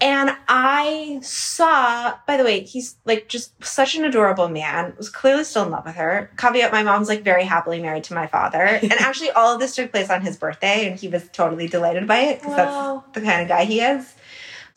[0.00, 5.42] And I saw, by the way, he's like just such an adorable man, was clearly
[5.42, 6.30] still in love with her.
[6.36, 8.58] Caveat, my mom's like very happily married to my father.
[8.82, 12.06] and actually, all of this took place on his birthday, and he was totally delighted
[12.06, 14.14] by it because that's the kind of guy he is.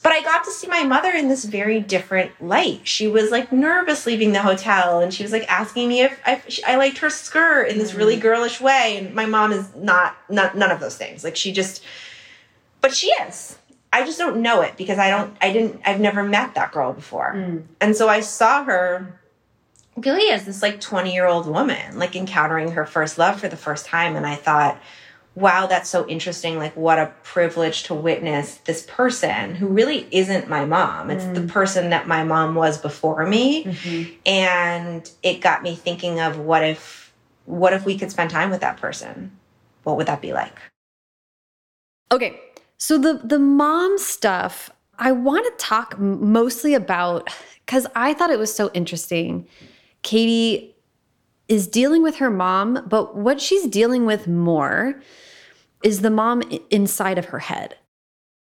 [0.02, 2.88] But I got to see my mother in this very different light.
[2.88, 6.42] She was like nervous leaving the hotel and she was like asking me if I,
[6.66, 8.22] I liked her skirt in this really mm.
[8.22, 8.98] girlish way.
[8.98, 11.26] And my mom is not, not, none of those things.
[11.26, 11.84] Like she just,
[12.80, 13.58] but she is.
[13.92, 16.94] I just don't know it because I don't, I didn't, I've never met that girl
[16.94, 17.34] before.
[17.36, 17.64] Mm.
[17.82, 19.20] And so I saw her
[19.98, 23.58] really as this like 20 year old woman, like encountering her first love for the
[23.58, 24.16] first time.
[24.16, 24.80] And I thought,
[25.36, 26.58] wow, that's so interesting.
[26.58, 31.10] Like, what a privilege to witness this person who really isn't my mom.
[31.10, 31.36] It's mm.
[31.36, 33.64] the person that my mom was before me.
[33.64, 34.14] Mm-hmm.
[34.26, 37.14] And it got me thinking of what if,
[37.46, 39.32] what if we could spend time with that person?
[39.84, 40.58] What would that be like?
[42.12, 42.40] Okay.
[42.78, 47.30] So the, the mom stuff, I want to talk mostly about,
[47.66, 49.48] because I thought it was so interesting.
[50.02, 50.76] Katie
[51.50, 55.02] is dealing with her mom, but what she's dealing with more
[55.84, 57.76] is the mom inside of her head.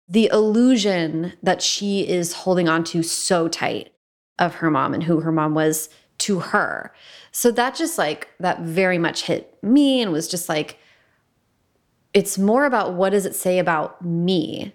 [0.09, 3.93] The illusion that she is holding on to so tight
[4.39, 6.93] of her mom and who her mom was to her.
[7.31, 10.79] So that just like, that very much hit me and was just like,
[12.15, 14.73] it's more about what does it say about me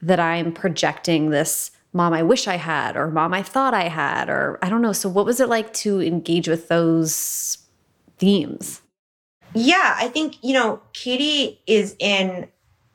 [0.00, 4.28] that I'm projecting this mom I wish I had or mom I thought I had
[4.28, 4.92] or I don't know.
[4.92, 7.58] So what was it like to engage with those
[8.22, 8.80] themes?
[9.52, 12.46] Yeah, I think, you know, Katie is in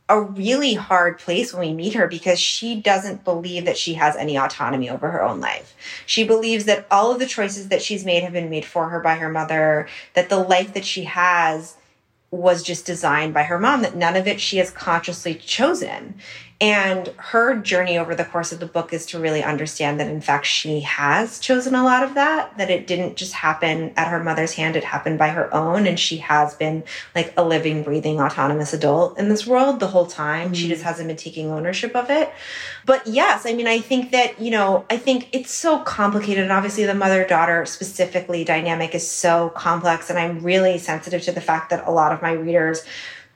[0.07, 4.15] a really hard place when we meet her because she doesn't believe that she has
[4.15, 5.75] any autonomy over her own life.
[6.05, 9.01] She believes that all of the choices that she's made have been made for her
[9.01, 11.75] by her mother, that the life that she has
[12.31, 16.15] was just designed by her mom, that none of it she has consciously chosen.
[16.59, 20.21] And her journey over the course of the book is to really understand that, in
[20.21, 24.23] fact, she has chosen a lot of that, that it didn't just happen at her
[24.23, 25.85] mother's hand, it happened by her own.
[25.85, 30.07] And she has been like a living, breathing, autonomous adult in this world the whole
[30.07, 30.51] time.
[30.51, 30.55] Mm.
[30.55, 32.33] She just hasn't been taking ownership of it.
[32.87, 36.43] But yes, I mean, I think that, you know, I think it's so complicated.
[36.43, 40.09] And obviously, the mother daughter specifically dynamic is so complex.
[40.09, 42.83] And I'm really sensitive to the fact that a lot of my readers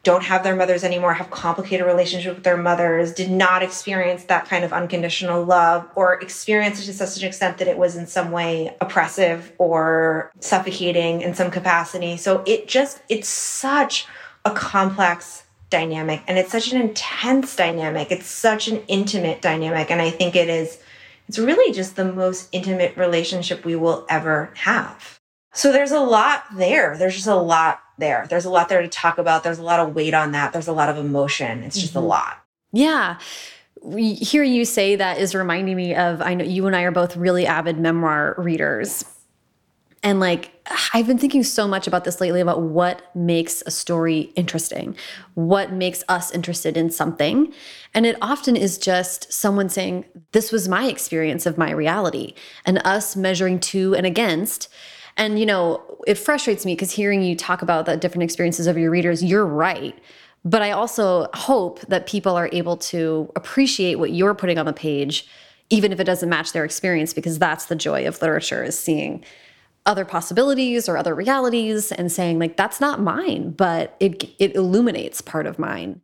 [0.03, 4.45] don't have their mothers anymore, have complicated relationships with their mothers, did not experience that
[4.45, 8.07] kind of unconditional love, or experience it to such an extent that it was in
[8.07, 12.17] some way oppressive or suffocating in some capacity.
[12.17, 14.07] So it just, it's such
[14.43, 18.11] a complex dynamic and it's such an intense dynamic.
[18.11, 19.91] It's such an intimate dynamic.
[19.91, 20.79] And I think it is,
[21.27, 25.19] it's really just the most intimate relationship we will ever have.
[25.53, 26.97] So there's a lot there.
[26.97, 28.27] There's just a lot there.
[28.29, 29.43] There's a lot there to talk about.
[29.43, 30.51] There's a lot of weight on that.
[30.51, 31.63] There's a lot of emotion.
[31.63, 32.03] It's just mm -hmm.
[32.03, 32.09] a mm-hmm.
[32.09, 32.37] lot.
[32.73, 33.17] Yeah.
[33.81, 36.91] We hear you say that is reminding me of I know you and I are
[36.91, 39.05] both really avid memoir readers.
[40.03, 40.51] And like
[40.93, 44.95] I've been thinking so much about this lately about what makes a story interesting,
[45.35, 47.53] what makes us interested in something.
[47.93, 52.33] And it often is just someone saying, This was my experience of my reality,
[52.65, 54.69] and us measuring to and against
[55.21, 58.75] and, you know, it frustrates me because hearing you talk about the different experiences of
[58.75, 59.95] your readers, you're right.
[60.43, 64.73] But I also hope that people are able to appreciate what you're putting on the
[64.73, 65.27] page,
[65.69, 69.23] even if it doesn't match their experience, because that's the joy of literature is seeing
[69.85, 75.21] other possibilities or other realities and saying like that's not mine but it it illuminates
[75.21, 75.99] part of mine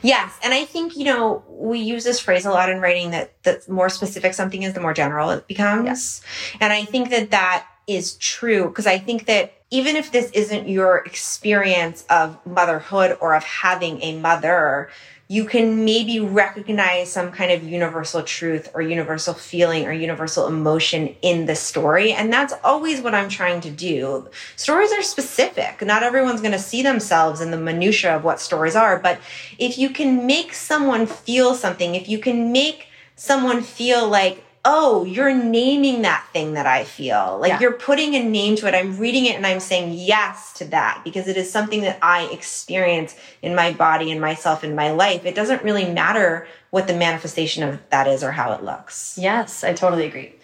[0.00, 0.38] Yes.
[0.44, 3.60] And I think, you know, we use this phrase a lot in writing that the
[3.66, 5.86] more specific something is, the more general it becomes.
[5.86, 6.20] Yes.
[6.60, 10.68] And I think that that is true because I think that even if this isn't
[10.68, 14.90] your experience of motherhood or of having a mother,
[15.30, 21.14] you can maybe recognize some kind of universal truth or universal feeling or universal emotion
[21.20, 22.12] in the story.
[22.12, 24.28] And that's always what I'm trying to do.
[24.56, 25.82] Stories are specific.
[25.82, 28.98] Not everyone's going to see themselves in the minutia of what stories are.
[28.98, 29.20] But
[29.58, 35.04] if you can make someone feel something, if you can make someone feel like oh,
[35.04, 37.38] you're naming that thing that I feel.
[37.40, 37.60] Like Yeah.
[37.60, 38.74] you're putting a name to it.
[38.74, 42.24] I'm reading it and I'm saying yes to that because it is something that I
[42.24, 45.24] experience in my body and myself in my life.
[45.24, 49.16] It doesn't really matter what the manifestation of that is or how it looks.
[49.18, 50.34] Yes, I totally agree.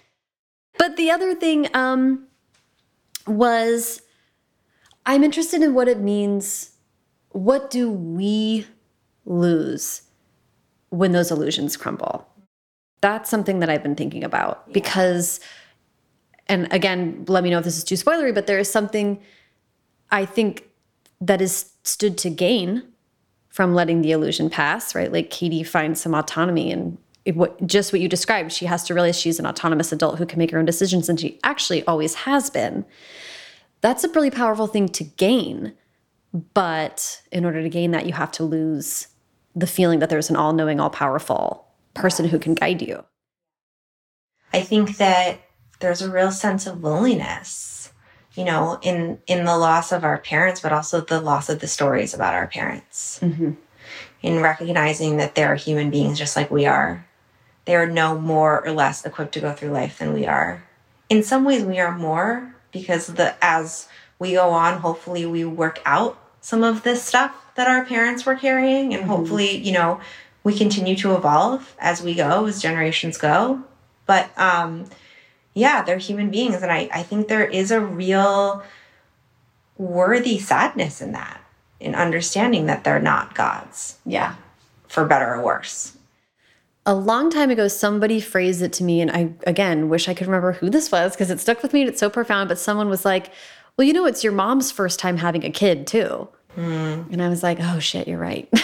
[0.78, 2.26] But the other thing um,
[3.26, 4.00] was
[5.06, 6.72] I'm interested in what it means.
[7.30, 8.66] What do we
[9.26, 10.02] lose
[10.90, 12.28] when those illusions crumble?
[13.04, 15.38] That's something that I've been thinking about because,
[16.46, 19.20] and again, let me know if this is too spoilery, but there is something
[20.10, 20.66] I think
[21.20, 22.82] that is stood to gain
[23.50, 25.12] from letting the illusion pass, right?
[25.12, 26.96] Like Katie finds some autonomy and
[27.34, 28.52] what, just what you described.
[28.52, 31.20] She has to realize she's an autonomous adult who can make her own decisions, and
[31.20, 32.86] she actually always has been.
[33.82, 35.74] That's a really powerful thing to gain.
[36.54, 39.08] But in order to gain that, you have to lose
[39.54, 41.63] the feeling that there's an all knowing, all powerful
[41.94, 43.04] person who can guide you.
[44.52, 45.40] I think that
[45.80, 47.92] there's a real sense of loneliness,
[48.34, 51.66] you know, in in the loss of our parents, but also the loss of the
[51.66, 53.18] stories about our parents.
[53.22, 53.52] Mm-hmm.
[54.22, 57.06] In recognizing that they're human beings just like we are.
[57.66, 60.64] They are no more or less equipped to go through life than we are.
[61.08, 65.80] In some ways we are more because the as we go on, hopefully we work
[65.84, 69.10] out some of this stuff that our parents were carrying and mm-hmm.
[69.10, 70.00] hopefully, you know,
[70.44, 73.62] we continue to evolve as we go, as generations go.
[74.06, 74.86] But um
[75.54, 78.62] yeah, they're human beings and I, I think there is a real
[79.78, 81.40] worthy sadness in that,
[81.80, 84.34] in understanding that they're not gods, Yeah.
[84.88, 85.96] for better or worse.
[86.86, 90.26] A long time ago, somebody phrased it to me, and I, again, wish I could
[90.26, 92.48] remember who this was because it stuck with me and it's so profound.
[92.50, 93.32] But someone was like,
[93.76, 96.28] Well, you know, it's your mom's first time having a kid, too.
[96.56, 98.48] And I was like, Oh, shit, you're right.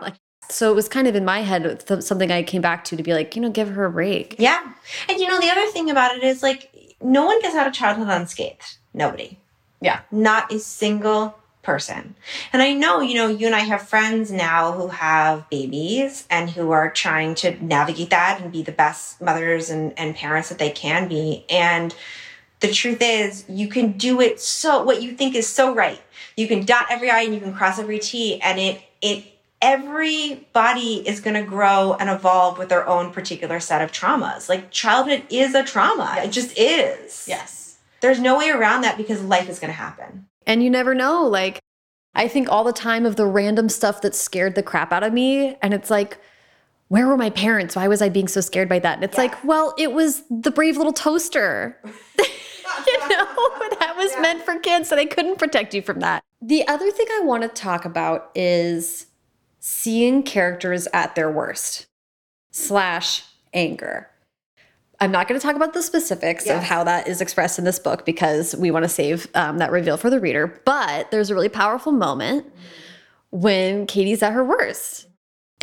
[0.00, 0.14] Like,
[0.48, 3.02] so it was kind of in my head th- something I came back to to
[3.02, 4.36] be like, you know, give her a break.
[4.38, 4.72] Yeah.
[5.08, 7.72] And you know, the other thing about it is like, no one gets out of
[7.72, 8.78] childhood unscathed.
[8.92, 9.38] Nobody.
[9.80, 10.00] Yeah.
[10.10, 12.14] Not a single person.
[12.52, 16.48] And I know, you know, you and I have friends now who have babies and
[16.48, 20.58] who are trying to navigate that and be the best mothers and, and parents that
[20.58, 21.44] they can be.
[21.50, 21.94] And
[22.60, 26.00] the truth is, you can do it so, what you think is so right.
[26.36, 29.24] You can dot every I and you can cross every T and it, it,
[29.64, 34.48] everybody is going to grow and evolve with their own particular set of traumas.
[34.48, 36.16] Like childhood is a trauma.
[36.18, 37.24] It just is.
[37.26, 37.78] Yes.
[38.00, 40.26] There's no way around that because life is going to happen.
[40.46, 41.24] And you never know.
[41.24, 41.58] Like,
[42.14, 45.12] I think all the time of the random stuff that scared the crap out of
[45.12, 45.56] me.
[45.62, 46.18] And it's like,
[46.88, 47.74] where were my parents?
[47.74, 48.96] Why was I being so scared by that?
[48.96, 49.22] And it's Yeah.
[49.24, 51.80] like, well, it was the brave little toaster.
[52.18, 53.26] you know,
[53.80, 56.22] that was meant for kids, so they couldn't protect you from that.
[56.42, 59.06] The other thing I want to talk about is
[59.66, 61.86] seeing characters at their worst
[62.50, 63.24] slash
[63.54, 64.10] anger.
[65.00, 67.78] I'm not going to talk about the specifics of how that is expressed in this
[67.78, 70.60] book because we want to save um, that reveal for the reader.
[70.66, 72.52] But there's a really powerful moment
[73.30, 75.06] when Katie's at her worst.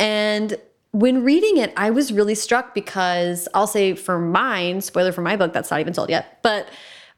[0.00, 0.56] And
[0.90, 5.36] when reading it, I was really struck because I'll say for mine, spoiler for my
[5.36, 6.68] book, that's not even sold yet, but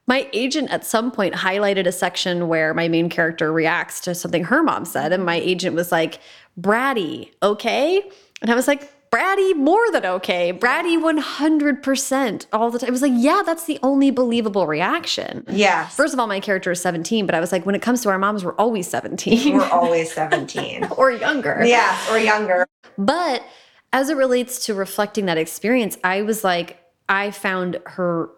[0.06, 4.44] my agent at some point highlighted a section where my main character reacts to something
[4.44, 5.12] her mom said.
[5.12, 6.20] And my agent was like,
[6.60, 8.02] Bratty, okay?
[8.42, 10.52] And I was like, Bratty, more than okay.
[10.52, 12.88] Bratty 100% all the time.
[12.88, 15.44] It was like, yeah, that's the only believable reaction.
[15.48, 18.02] yeah First of all, my character is 17, but I was like, when it comes
[18.02, 20.84] to our moms, we're always 17 we're always 17.
[20.96, 21.64] or younger.
[21.64, 22.66] yeah or younger.
[22.98, 23.44] But
[23.92, 28.30] as it relates to reflecting that experience, I was like, I found her,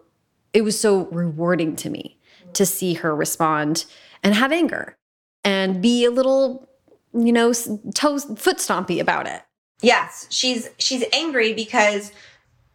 [0.53, 2.19] it was so rewarding to me
[2.53, 3.85] to see her respond
[4.21, 4.95] and have anger
[5.43, 6.66] and be a little,
[7.25, 9.41] you know, s- toe, foot stompy about it.
[9.81, 12.11] Yes, she's she's angry because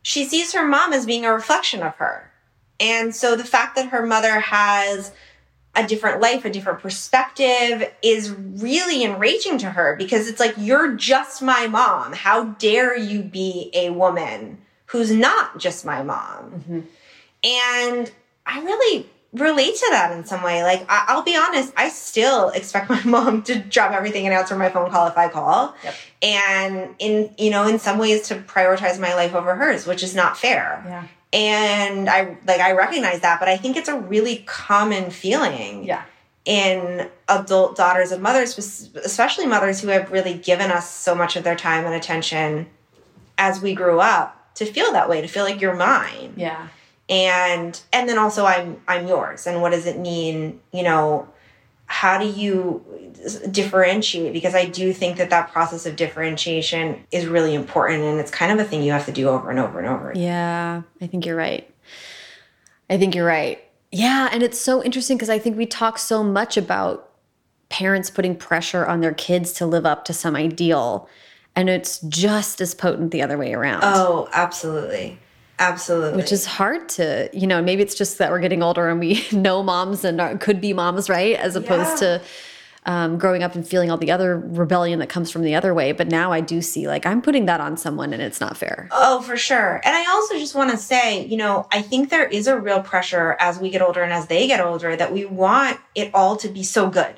[0.03, 2.31] she sees her mom as being a reflection of her.
[2.79, 5.13] And so the fact that her mother has
[5.75, 10.95] a different life, a different perspective is really enraging to her because it's like you're
[10.95, 12.13] just my mom.
[12.13, 16.51] How dare you be a woman who's not just my mom?
[16.51, 16.81] Mm-hmm.
[17.45, 18.13] And
[18.45, 20.63] I really relate to that in some way.
[20.63, 24.57] Like, I- I'll be honest, I still expect my mom to drop everything and answer
[24.57, 25.75] my phone call if I call.
[25.85, 25.95] Yep.
[26.23, 30.15] And in, you know, in some ways to prioritize my life over hers, which is
[30.15, 30.83] not fair.
[30.87, 31.07] Yeah.
[31.35, 36.03] And I, like, I recognize that, but I think it's a really common feeling Yeah.
[36.45, 38.59] in adult daughters of mothers,
[38.97, 42.67] especially mothers who have really given us so much of their time and attention
[43.39, 46.69] as we grew up to feel that way, to feel like you're mine Yeah.
[47.13, 51.29] And and then also i'm i'm yours and what does it mean you know
[51.87, 52.83] how do you
[53.51, 58.31] differentiate because I do think that that process of differentiation is really important and it's
[58.31, 60.13] kind of a thing you have to do over and over and over.
[60.15, 61.69] Yeah, I think you're right.
[62.89, 63.63] I think you're right.
[63.91, 67.11] Yeah, and it's so interesting because I think we talk so much about
[67.69, 71.09] parents putting pressure on their kids to live up to some ideal,
[71.55, 73.83] and it's just as potent the other way around.
[73.85, 75.19] Oh, absolutely.
[75.59, 76.17] Absolutely.
[76.17, 79.25] Which is hard to, you know, maybe it's just that we're getting older and we
[79.33, 81.37] know moms and are, could be moms, right?
[81.37, 82.19] As opposed yeah.
[82.19, 82.23] to
[82.85, 85.93] um, growing up and feeling all the other rebellion that comes from the other way.
[85.93, 88.89] But now I do see like I'm putting that on someone and it's not fair.
[88.91, 89.81] Oh, for sure.
[89.85, 92.83] And I also just want to say, you know, I think there is a real
[92.83, 96.37] pressure as we get older and as they get older that we want it all
[96.37, 97.15] to be so good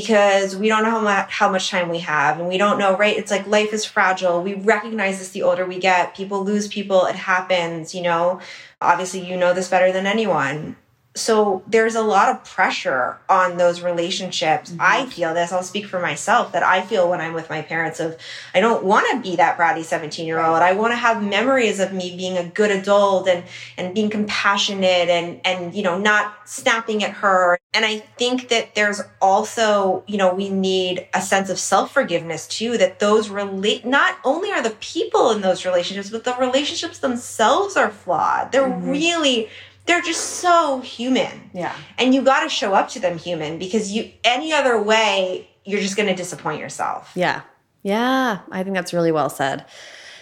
[0.00, 2.94] because we don't know how much, how much time we have and we don't know,
[2.98, 3.16] right?
[3.16, 4.42] It's like life is fragile.
[4.42, 6.14] We recognize this the older we get.
[6.14, 7.06] People lose people.
[7.06, 8.40] It happens, you know.
[8.82, 10.76] Obviously, you know this better than anyone
[11.16, 14.70] so there's a lot of pressure on those relationships.
[14.70, 14.80] Mm-hmm.
[14.80, 18.00] I feel this, I'll speak for myself, that I feel when I'm with my parents
[18.00, 18.16] of
[18.54, 20.58] I don't want to be that bratty 17 year old.
[20.58, 23.44] I want to have memories of me being a good adult and
[23.76, 27.58] and being compassionate and and you know not snapping at her.
[27.72, 32.78] And I think that there's also, you know, we need a sense of self-forgiveness too
[32.78, 37.76] that those relate not only are the people in those relationships, but the relationships themselves
[37.76, 38.52] are flawed.
[38.52, 38.90] They're mm-hmm.
[38.90, 39.48] really
[39.86, 41.50] they're just so human.
[41.54, 41.74] Yeah.
[41.98, 45.80] And you got to show up to them human because you any other way you're
[45.80, 47.12] just going to disappoint yourself.
[47.14, 47.42] Yeah.
[47.82, 49.64] Yeah, I think that's really well said.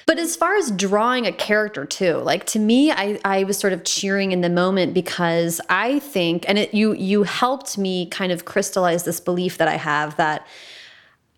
[0.06, 3.72] But as far as drawing a character too, like to me, I, I was sort
[3.72, 8.32] of cheering in the moment because I think, and it, you you helped me kind
[8.32, 10.46] of crystallize this belief that I have that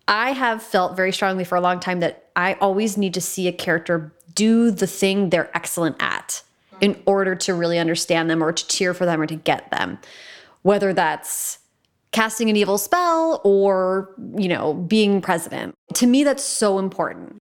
[0.07, 3.47] I have felt very strongly for a long time that I always need to see
[3.47, 6.43] a character do the thing they're excellent at
[6.81, 9.99] in order to really understand them or to cheer for them or to get them.
[10.61, 11.59] Whether that's
[12.11, 15.75] casting an evil spell or, you know, being president.
[15.95, 17.37] To me, that's so important.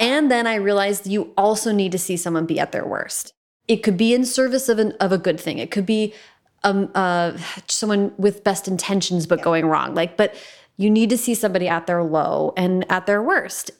[0.00, 3.32] And then I realized you also need to see someone be at their worst.
[3.68, 5.58] It could be in service of, an, of a good thing.
[5.58, 6.12] It could be
[6.64, 7.38] um, uh,
[7.68, 9.94] someone with best intentions but going wrong.
[9.94, 10.34] Like, but
[10.76, 13.70] you need to see somebody at their low and at their worst.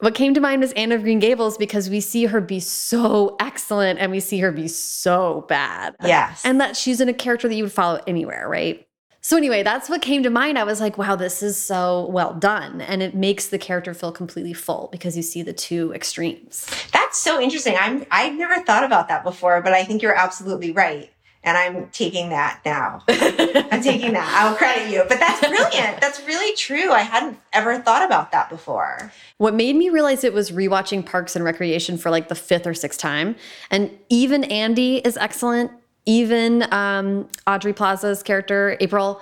[0.00, 3.36] What came to mind was Anne of Green Gables because we see her be so
[3.40, 5.96] excellent and we see her be so bad.
[6.04, 6.44] Yes.
[6.44, 8.86] And that she's in a character that you would follow anywhere, right?
[9.20, 10.56] So, anyway, that's what came to mind.
[10.56, 12.80] I was like, wow, this is so well done.
[12.80, 16.66] And it makes the character feel completely full because you see the two extremes.
[16.92, 17.76] That's so interesting.
[17.76, 21.10] I'm, I've never thought about that before, but I think you're absolutely right
[21.44, 23.02] and I'm taking that now.
[23.08, 24.28] I'm taking that.
[24.34, 25.04] I'll credit you.
[25.08, 26.00] But that's brilliant.
[26.08, 26.90] That's really true.
[26.90, 29.12] I hadn't ever thought about that before.
[29.38, 32.74] What made me realize it was rewatching Parks and Recreation for like the fifth or
[32.74, 33.36] sixth time.
[33.70, 35.70] And even Andy is excellent.
[36.06, 39.20] Even um, Aubrey Plaza's character, April,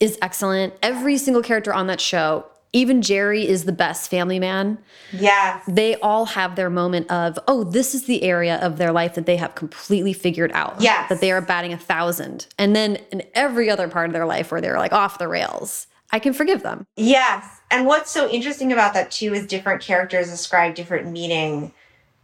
[0.00, 0.74] is excellent.
[0.82, 2.46] Every single character on that show
[2.76, 4.78] even Jerry is the best family man.
[5.12, 5.64] Yes.
[5.66, 9.26] They all have their moment of, oh, this is the area of their life that
[9.26, 10.80] they have completely figured out.
[10.80, 11.08] Yes.
[11.08, 12.46] That they are batting a thousand.
[12.58, 15.86] And then in every other part of their life where they're like off the rails,
[16.12, 16.86] I can forgive them.
[16.96, 17.60] Yes.
[17.70, 21.72] And what's so interesting about that too is different characters ascribe different meaning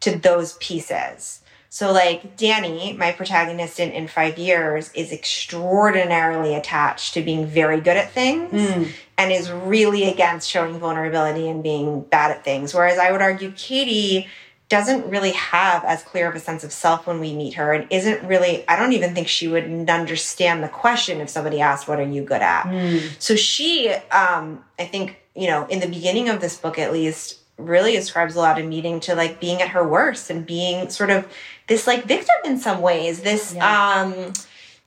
[0.00, 1.41] to those pieces.
[1.72, 7.80] So, like Danny, my protagonist in, in five years, is extraordinarily attached to being very
[7.80, 8.92] good at things mm.
[9.16, 12.74] and is really against showing vulnerability and being bad at things.
[12.74, 14.28] Whereas I would argue Katie
[14.68, 17.90] doesn't really have as clear of a sense of self when we meet her and
[17.90, 21.98] isn't really, I don't even think she would understand the question if somebody asked, What
[21.98, 22.64] are you good at?
[22.64, 23.18] Mm.
[23.18, 27.38] So, she, um, I think, you know, in the beginning of this book at least,
[27.58, 31.10] really ascribes a lot of meaning to like being at her worst and being sort
[31.10, 31.30] of
[31.68, 33.20] this like victim in some ways.
[33.20, 34.02] This yeah.
[34.02, 34.32] um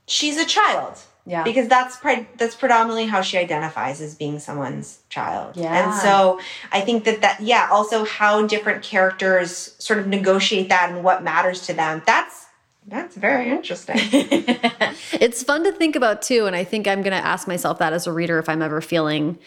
[0.06, 0.98] she's a child.
[1.28, 1.42] Yeah.
[1.42, 5.56] Because that's pre- that's predominantly how she identifies as being someone's child.
[5.56, 5.84] Yeah.
[5.84, 6.40] And so
[6.70, 11.24] I think that that yeah, also how different characters sort of negotiate that and what
[11.24, 12.02] matters to them.
[12.06, 12.46] That's
[12.86, 13.96] that's very interesting.
[14.02, 17.92] it's fun to think about too and I think I'm going to ask myself that
[17.92, 19.38] as a reader if I'm ever feeling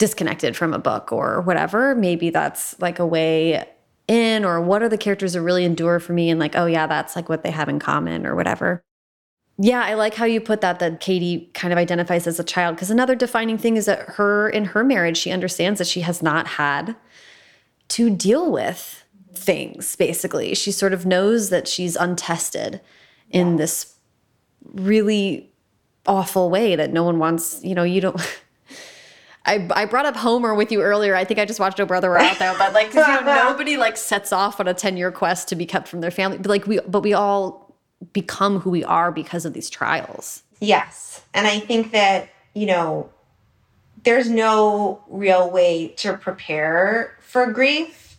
[0.00, 1.94] disconnected from a book or whatever.
[1.94, 3.68] Maybe that's like a way
[4.08, 6.86] in or what are the characters that really endure for me and like, oh yeah,
[6.86, 8.82] that's like what they have in common or whatever.
[9.58, 12.76] Yeah, I like how you put that that Katie kind of identifies as a child
[12.76, 16.22] because another defining thing is that her in her marriage she understands that she has
[16.22, 16.96] not had
[17.88, 20.54] to deal with things basically.
[20.54, 22.80] She sort of knows that she's untested
[23.28, 23.96] in this
[24.72, 25.52] really
[26.06, 28.18] awful way that no one wants, you know, you don't
[29.46, 31.14] I, I brought up Homer with you earlier.
[31.16, 33.76] I think I just watched Oh Brother We're Out There, but like you know, nobody
[33.76, 36.36] like sets off on a ten year quest to be kept from their family.
[36.38, 37.74] But like we, but we all
[38.12, 40.42] become who we are because of these trials.
[40.60, 43.10] Yes, and I think that you know
[44.04, 48.18] there's no real way to prepare for grief.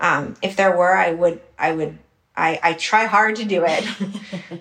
[0.00, 1.98] Um, if there were, I would, I would,
[2.36, 3.84] I, I try hard to do it.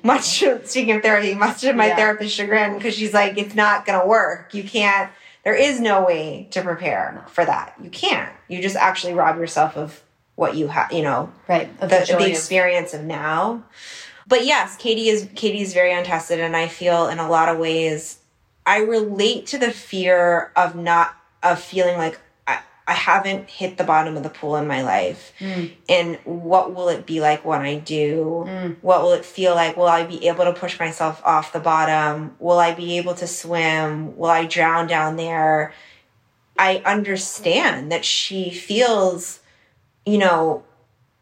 [0.03, 0.24] much
[0.64, 1.95] speaking of therapy, much to my Yeah.
[1.97, 4.53] therapist's chagrin, because she's like, it's not gonna work.
[4.53, 5.12] You can't.
[5.46, 7.76] There is no way to prepare for that.
[7.82, 8.34] You can't.
[8.48, 10.04] You just actually rob yourself of
[10.36, 10.91] what you have.
[10.91, 11.70] You know, Right.
[11.80, 13.64] Of the, the, the experience of now.
[14.28, 17.60] But yes, Katie is Katie is very untested, and I feel in a lot of
[17.60, 18.20] ways
[18.66, 22.20] I relate to the fear of not of feeling like
[22.88, 25.34] I, haven't hit the bottom of the pool in my life.
[25.40, 25.72] Mm.
[25.90, 28.46] And what will it be like when I do?
[28.48, 28.78] Mm.
[28.82, 29.78] What will it feel like?
[29.78, 32.36] Will I be able to push myself off the bottom?
[32.40, 34.16] Will I be able to swim?
[34.18, 35.74] Will I drown down there?
[36.58, 39.40] I understand that she feels,
[40.06, 40.64] you know,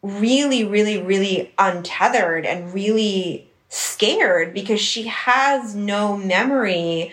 [0.02, 7.12] really, really, really untethered and really scared because she has no memory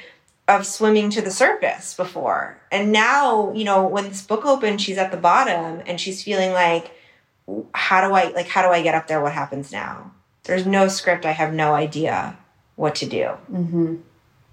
[0.51, 2.61] of swimming to the surface before.
[2.73, 6.53] And now, you know, when this book opens, she's at the bottom and she's feeling
[6.53, 6.91] like,
[7.75, 9.21] how do I, like, how do I get up there?
[9.21, 10.13] What happens now?
[10.45, 11.25] There's no script.
[11.25, 12.37] I have no idea
[12.77, 13.31] what to do.
[13.53, 13.97] Mm-hmm.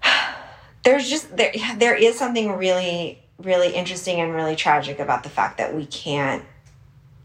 [0.84, 5.58] There's just, there, there is something really, really interesting and really tragic about the fact
[5.58, 6.44] that we can't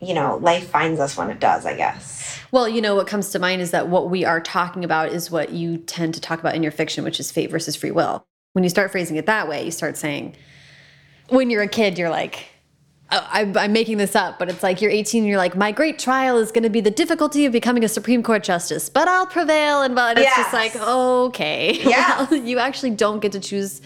[0.01, 2.37] you know, life finds us when it does, I guess.
[2.51, 5.31] Well, you know, what comes to mind is that what we are talking about is
[5.31, 8.25] what you tend to talk about in your fiction, which is fate versus free will.
[8.53, 10.35] When you start phrasing it that way, you start saying,
[11.29, 12.45] when you're a kid, you're like,
[13.11, 15.71] oh, I'm, I'm making this up, but it's like you're 18 and you're like, my
[15.71, 19.07] great trial is going to be the difficulty of becoming a Supreme Court justice, but
[19.07, 19.81] I'll prevail.
[19.81, 21.79] And, well, and it's just like, okay.
[21.83, 22.27] Yeah.
[22.29, 23.81] Well, you actually don't get to choose.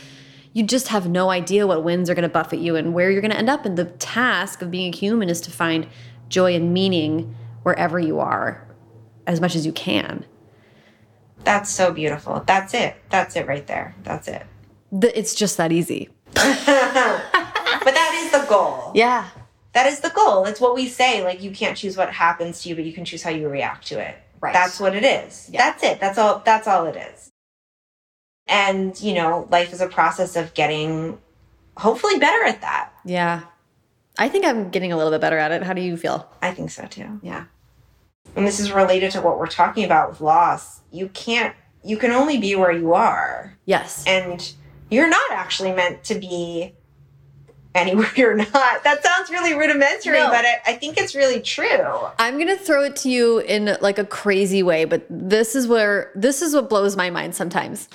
[0.53, 3.21] You just have no idea what winds are going to buffet you and where you're
[3.21, 3.65] going to end up.
[3.65, 5.87] And the task of being a human is to find
[6.29, 8.67] joy and meaning wherever you are
[9.27, 10.25] as much as you can.
[11.43, 12.43] That's so beautiful.
[12.45, 12.95] That's it.
[13.09, 13.95] That's it right there.
[14.03, 14.45] That's it.
[14.91, 16.09] The, it's just that easy.
[17.87, 18.91] But that is the goal.
[18.95, 19.29] Yeah.
[19.71, 20.43] That is the goal.
[20.43, 21.23] It's what we say.
[21.23, 23.87] Like, you can't choose what happens to you, but you can choose how you react
[23.87, 24.17] to it.
[24.41, 24.51] Right.
[24.51, 25.49] That's what it is.
[25.53, 25.61] Yeah.
[25.61, 26.01] That's it.
[26.01, 26.41] That's all.
[26.43, 27.29] That's all it is.
[28.45, 31.17] And, you know, life is a process of getting
[31.77, 32.91] hopefully better at that.
[33.05, 33.43] Yeah.
[34.17, 35.63] I think I'm getting a little bit better at it.
[35.63, 36.29] How do you feel?
[36.41, 37.21] I think so too.
[37.23, 37.45] Yeah.
[38.35, 40.81] And this is related to what we're talking about with loss.
[40.91, 43.57] You can't, you can only be where you are.
[43.65, 44.03] Yes.
[44.05, 44.51] and
[44.89, 46.73] you're not actually meant to be
[47.75, 48.83] anywhere you're not.
[48.83, 50.29] That sounds really rudimentary, No.
[50.29, 51.85] but I, I think it's really true.
[52.17, 55.67] I'm going to throw it to you in like a crazy way, but this is
[55.67, 57.87] where this is what blows my mind sometimes.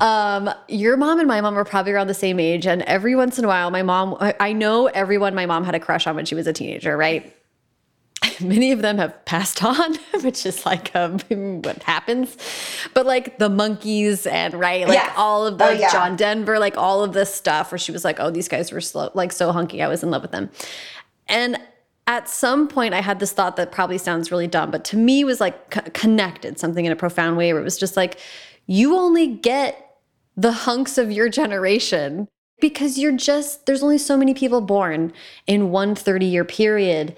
[0.00, 3.38] Um, your mom and my mom are probably around the same age, and every once
[3.38, 6.14] in a while, my mom, I- I know everyone my mom had a crush on
[6.16, 7.34] when she was a teenager, right?
[8.40, 11.18] Many of them have passed on, which is like um,
[11.62, 12.36] what happens.
[12.94, 15.12] But like the Monkees and right, like Yes.
[15.16, 15.90] all of the Oh, yeah.
[15.92, 18.80] John Denver, like all of this stuff, where she was like, "Oh, these guys were
[18.80, 19.82] slow, like so hunky.
[19.82, 20.50] I was in love with them."
[21.28, 21.58] And
[22.08, 25.24] at some point, I had this thought that probably sounds really dumb, but to me
[25.24, 28.20] was like co- connected something in a profound way where it was just like,
[28.66, 29.96] you only get
[30.36, 32.28] the hunks of your generation
[32.60, 35.12] because you're just, there's only so many people born
[35.48, 37.16] in one 30 year period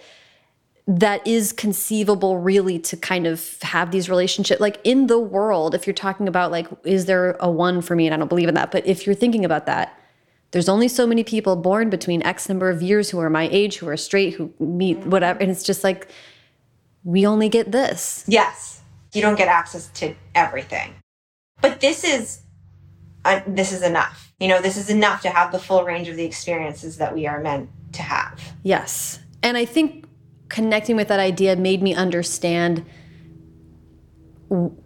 [0.88, 5.86] that is conceivable really to kind of have these relationships like in the world if
[5.86, 8.06] you're talking about like is there a one for me?
[8.06, 8.72] And i don't believe in that.
[8.72, 9.94] But if you're thinking about that
[10.50, 13.76] there's only so many people born between x number of years who are my age
[13.76, 15.38] who are straight who meet whatever.
[15.38, 16.08] And it's just like
[17.04, 18.24] we only get this.
[18.26, 18.80] Yes,
[19.12, 20.94] you don't get access to everything,
[21.60, 22.40] but this is
[23.26, 24.32] uh, this is enough.
[24.40, 27.26] You know, this is enough to have the full range of the experiences that we
[27.26, 28.40] are meant to have.
[28.62, 29.20] yes.
[29.42, 30.07] And i think
[30.48, 32.84] connecting with that idea made me understand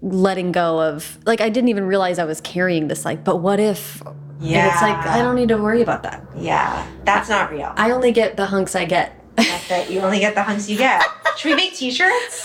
[0.00, 3.60] letting go of like i didn't even realize i was carrying this like but what
[3.60, 7.72] if and it's like i don't need to worry about that Yeah, that's not real.
[7.76, 9.12] I only get the hunks I get.
[9.36, 9.90] That's it.
[9.90, 11.00] You only get the hunks you get.
[11.36, 12.44] Should we make T-shirts?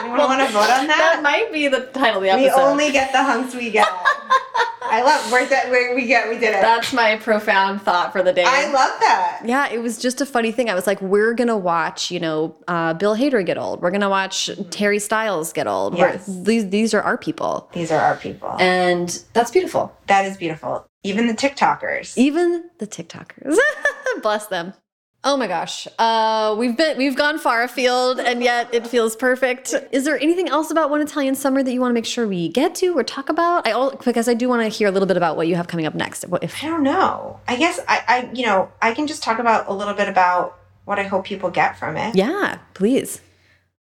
[0.00, 0.96] Anyone want to vote on that?
[0.98, 3.86] That might be the title of the We only get the hunks we get.
[4.90, 6.60] I love where that where we get we did it.
[6.60, 8.44] That's my profound thought for the day.
[8.46, 9.42] I love that.
[9.44, 10.68] yeah, it was just a funny thing.
[10.70, 13.80] I was like, we're gonna watch, you know, uh, Bill Hader get old.
[13.82, 15.94] We're gonna watch Harry Styles get old.
[15.94, 16.24] We're- Yes.
[16.26, 18.54] these these are our people, These are our people.
[18.58, 19.92] and that's beautiful.
[20.08, 20.86] that is beautiful.
[21.02, 22.16] Even the TikTokers.
[22.18, 23.56] Even the TikTokers,
[24.22, 24.74] bless them.
[25.22, 29.74] Oh my gosh, uh, we've been we've gone far afield, and yet it feels perfect.
[29.92, 32.48] Is there anything else about One Italian Summer that you want to make sure we
[32.48, 33.66] get to or talk about?
[33.66, 35.68] I al- because I do want to hear a little bit about what you have
[35.68, 36.26] coming up next.
[36.26, 37.38] What if I don't know.
[37.46, 40.58] I guess I, I you know, I can just talk about a little bit about
[40.86, 42.14] what I hope people get from it.
[42.14, 43.20] Yeah, please.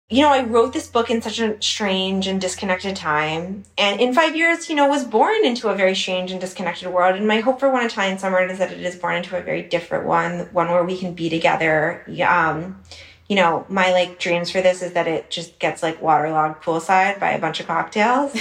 [0.10, 3.66] You know, I wrote this book in such a strange and disconnected time.
[3.78, 7.18] And in five years, you know, was born into a very strange and disconnected world.
[7.18, 9.64] And my hope for One Italian Summer is that it is born into a very
[9.64, 12.06] different one, one where we can be together.
[12.26, 12.82] Um,
[13.28, 17.20] you know, my like dreams for this is that it just gets like waterlogged poolside
[17.20, 18.34] by a bunch of cocktails.
[18.36, 18.40] um,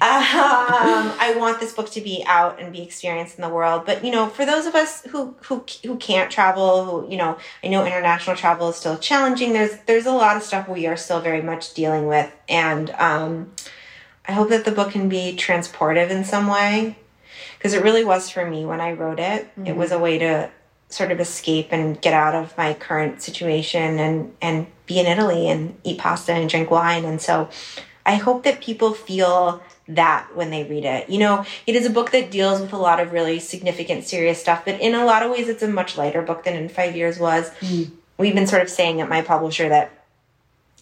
[0.00, 3.84] I want this book to be out and be experienced in the world.
[3.84, 7.36] But you know, for those of us who who who can't travel, who you know,
[7.62, 9.52] I know international travel is still challenging.
[9.52, 13.52] There's there's a lot of stuff we are still very much dealing with, and um,
[14.26, 16.96] I hope that the book can be transportive in some way
[17.58, 19.44] because it really was for me when I wrote it.
[19.50, 19.66] Mm-hmm.
[19.66, 20.50] It was a way to
[20.94, 25.48] sort of escape and get out of my current situation and and be in Italy
[25.48, 27.48] and eat pasta and drink wine and so
[28.06, 31.08] I hope that people feel that when they read it.
[31.08, 34.38] You know, it is a book that deals with a lot of really significant serious
[34.40, 36.96] stuff, but in a lot of ways it's a much lighter book than in 5
[36.96, 37.50] years was.
[37.60, 37.92] Mm.
[38.18, 40.04] We've been sort of saying at my publisher that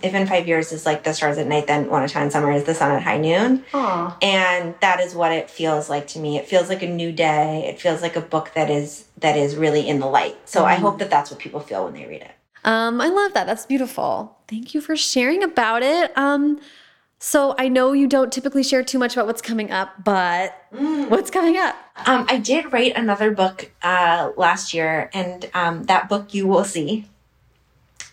[0.02, 2.64] if in five years is like the stars at night, then One Italian Summer is
[2.64, 3.64] the sun at high noon.
[3.72, 4.16] Aww.
[4.22, 6.38] And that is what it feels like to me.
[6.38, 7.64] It feels like a new day.
[7.68, 10.36] It feels like a book that is that is really in the light.
[10.48, 10.66] So mm.
[10.66, 12.32] I hope that that's what people feel when they read it.
[12.64, 13.46] Um, I love that.
[13.46, 14.36] That's beautiful.
[14.46, 16.16] Thank you for sharing about it.
[16.16, 16.60] Um,
[17.18, 21.08] so I know you don't typically share too much about what's coming up, but mm.
[21.08, 21.76] what's coming up?
[22.06, 26.64] Um, I did write another book uh, last year, and um, that book you will
[26.64, 27.06] see.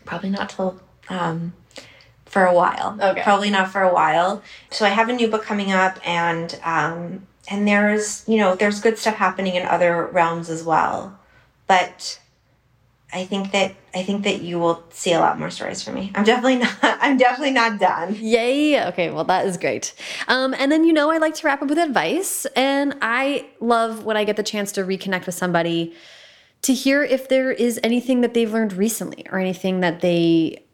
[0.05, 0.79] Probably not till
[1.09, 1.53] um,
[2.25, 2.97] for a while.
[3.01, 3.21] Okay.
[3.23, 4.43] Probably not for a while.
[4.69, 8.79] So I have a new book coming up and um and there's, you know, there's
[8.79, 11.17] good stuff happening in other realms as well.
[11.67, 12.19] But
[13.11, 16.11] I think that I think that you will see a lot more stories from me.
[16.15, 18.15] I'm definitely not I'm definitely not done.
[18.15, 18.85] Yay.
[18.87, 19.93] Okay, well that is great.
[20.27, 24.05] Um, and then you know I like to wrap up with advice and I love
[24.05, 25.93] when I get the chance to reconnect with somebody
[26.61, 30.65] to hear if there is anything that they've learned recently or anything that they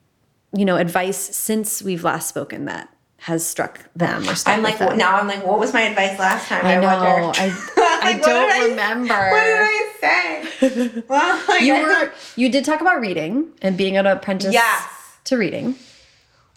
[0.55, 2.89] you know, advice since we've last spoken that
[3.25, 6.63] has struck them or I'm like, now I'm like, what was my advice last time?
[6.63, 7.31] I, I know.
[7.35, 7.59] I,
[8.03, 9.31] I like, don't remember.
[9.31, 11.03] what did I say?
[11.07, 15.17] well, like, you were, you did talk about reading and being an apprentice yes.
[15.23, 15.73] to reading.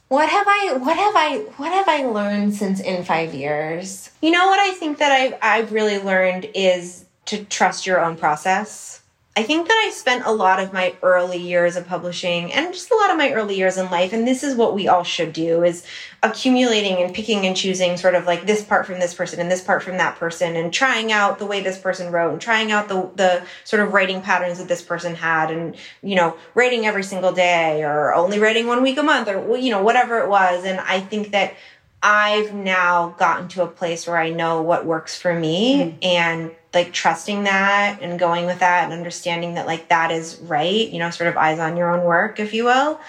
[0.08, 4.10] What have I what have I what have I learned since in 5 years?
[4.20, 8.16] You know what I think that I've I've really learned is to trust your own
[8.16, 9.00] process
[9.38, 12.90] I think that I spent a lot of my early years of publishing and just
[12.90, 15.32] a lot of my early years in life, and this is what we all should
[15.32, 15.86] do is
[16.24, 19.62] accumulating and picking and choosing sort of like this part from this person and this
[19.62, 22.88] part from that person and trying out the way this person wrote and trying out
[22.88, 27.04] the the sort of writing patterns that this person had and you know writing every
[27.04, 30.64] single day or only writing one week a month or you know whatever it was
[30.64, 31.54] and I think that
[32.02, 36.04] I've now gotten to a place where I know what works for me mm.
[36.04, 40.88] and like trusting that and going with that and understanding that like that is right,
[40.88, 43.00] you know, sort of eyes on your own work, if you will.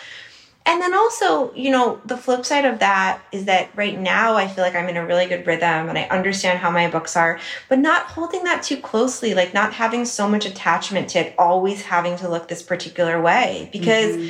[0.65, 4.47] And then also, you know, the flip side of that is that right now I
[4.47, 7.39] feel like I'm in a really good rhythm and I understand how my books are,
[7.69, 11.83] but not holding that too closely, like not having so much attachment to it always
[11.83, 13.69] having to look this particular way.
[13.71, 14.29] Because mm-hmm.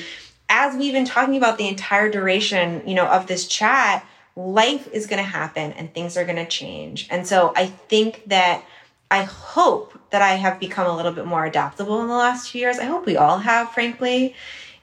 [0.49, 5.07] as we've been talking about the entire duration, you know, of this chat, life is
[5.07, 7.07] going to happen and things are going to change.
[7.09, 8.63] And so I think that
[9.11, 12.61] I hope that I have become a little bit more adaptable in the last few
[12.61, 12.77] years.
[12.77, 14.35] I hope we all have, frankly,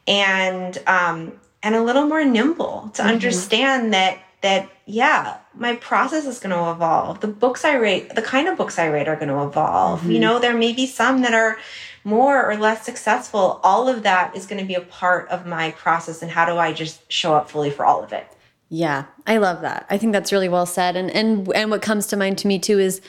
[0.06, 3.10] and um, and a little more nimble to mm-hmm.
[3.10, 7.20] understand that that yeah, my process is going to evolve.
[7.20, 10.00] The books I write, the kind of books I write, are going to evolve.
[10.00, 10.10] Mm-hmm.
[10.12, 11.58] You know, there may be some that are
[12.04, 13.60] more or less successful.
[13.64, 16.56] All of that is going to be a part of my process, and how do
[16.56, 18.26] I just show up fully for all of it?
[18.68, 19.86] Yeah, I love that.
[19.90, 20.96] I think that's really well said.
[20.96, 23.00] And and and what comes to mind to me too is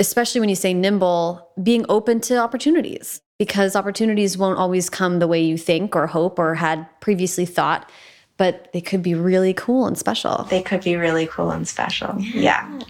[0.00, 5.28] especially when you say nimble, being open to opportunities because opportunities won't always come the
[5.28, 7.90] way you think or hope or had previously thought,
[8.38, 10.44] but they could be really cool and special.
[10.44, 12.14] They could be really cool and special.
[12.18, 12.40] Yeah.
[12.40, 12.80] yeah.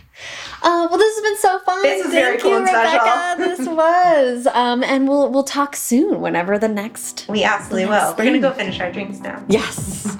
[0.62, 1.82] Uh, well, this has been so fun.
[1.82, 3.34] This is very cool you, and Rebecca.
[3.38, 6.20] this was, um, and we'll we'll talk soon.
[6.20, 7.26] Whenever the next.
[7.28, 8.14] We absolutely will.
[8.16, 9.44] We're gonna go finish our drinks now.
[9.48, 10.16] Yes.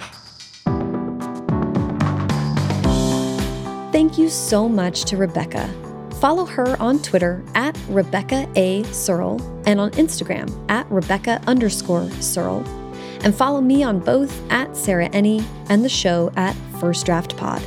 [3.92, 5.89] Thank you so much to Rebecca
[6.20, 8.82] Follow her on Twitter at Rebecca A.
[8.92, 12.62] Serle and on Instagram at Rebecca underscore Serle.
[13.24, 17.62] And follow me on both at Sarah Enni and the show at First Draft Pod.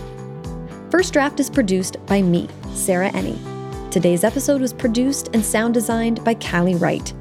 [0.91, 3.39] First Draft is produced by me, Sarah Enni.
[3.89, 7.11] Today's episode was produced and sound designed by Callie Wright.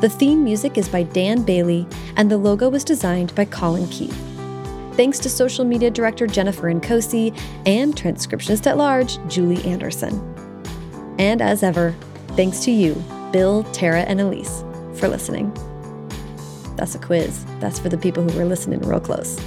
[0.00, 4.18] The theme music is by Dan Bailey, and the logo was designed by Colin Keith.
[4.94, 10.31] Thanks to social media director Jennifer Nkosi and transcriptionist at large Julie Anderson.
[11.18, 11.94] And as ever,
[12.28, 12.94] thanks to you,
[13.32, 14.62] Bill, Tara, and Elise,
[14.94, 15.52] for listening.
[16.76, 17.44] That's a quiz.
[17.60, 19.38] That's for the people who were listening real close.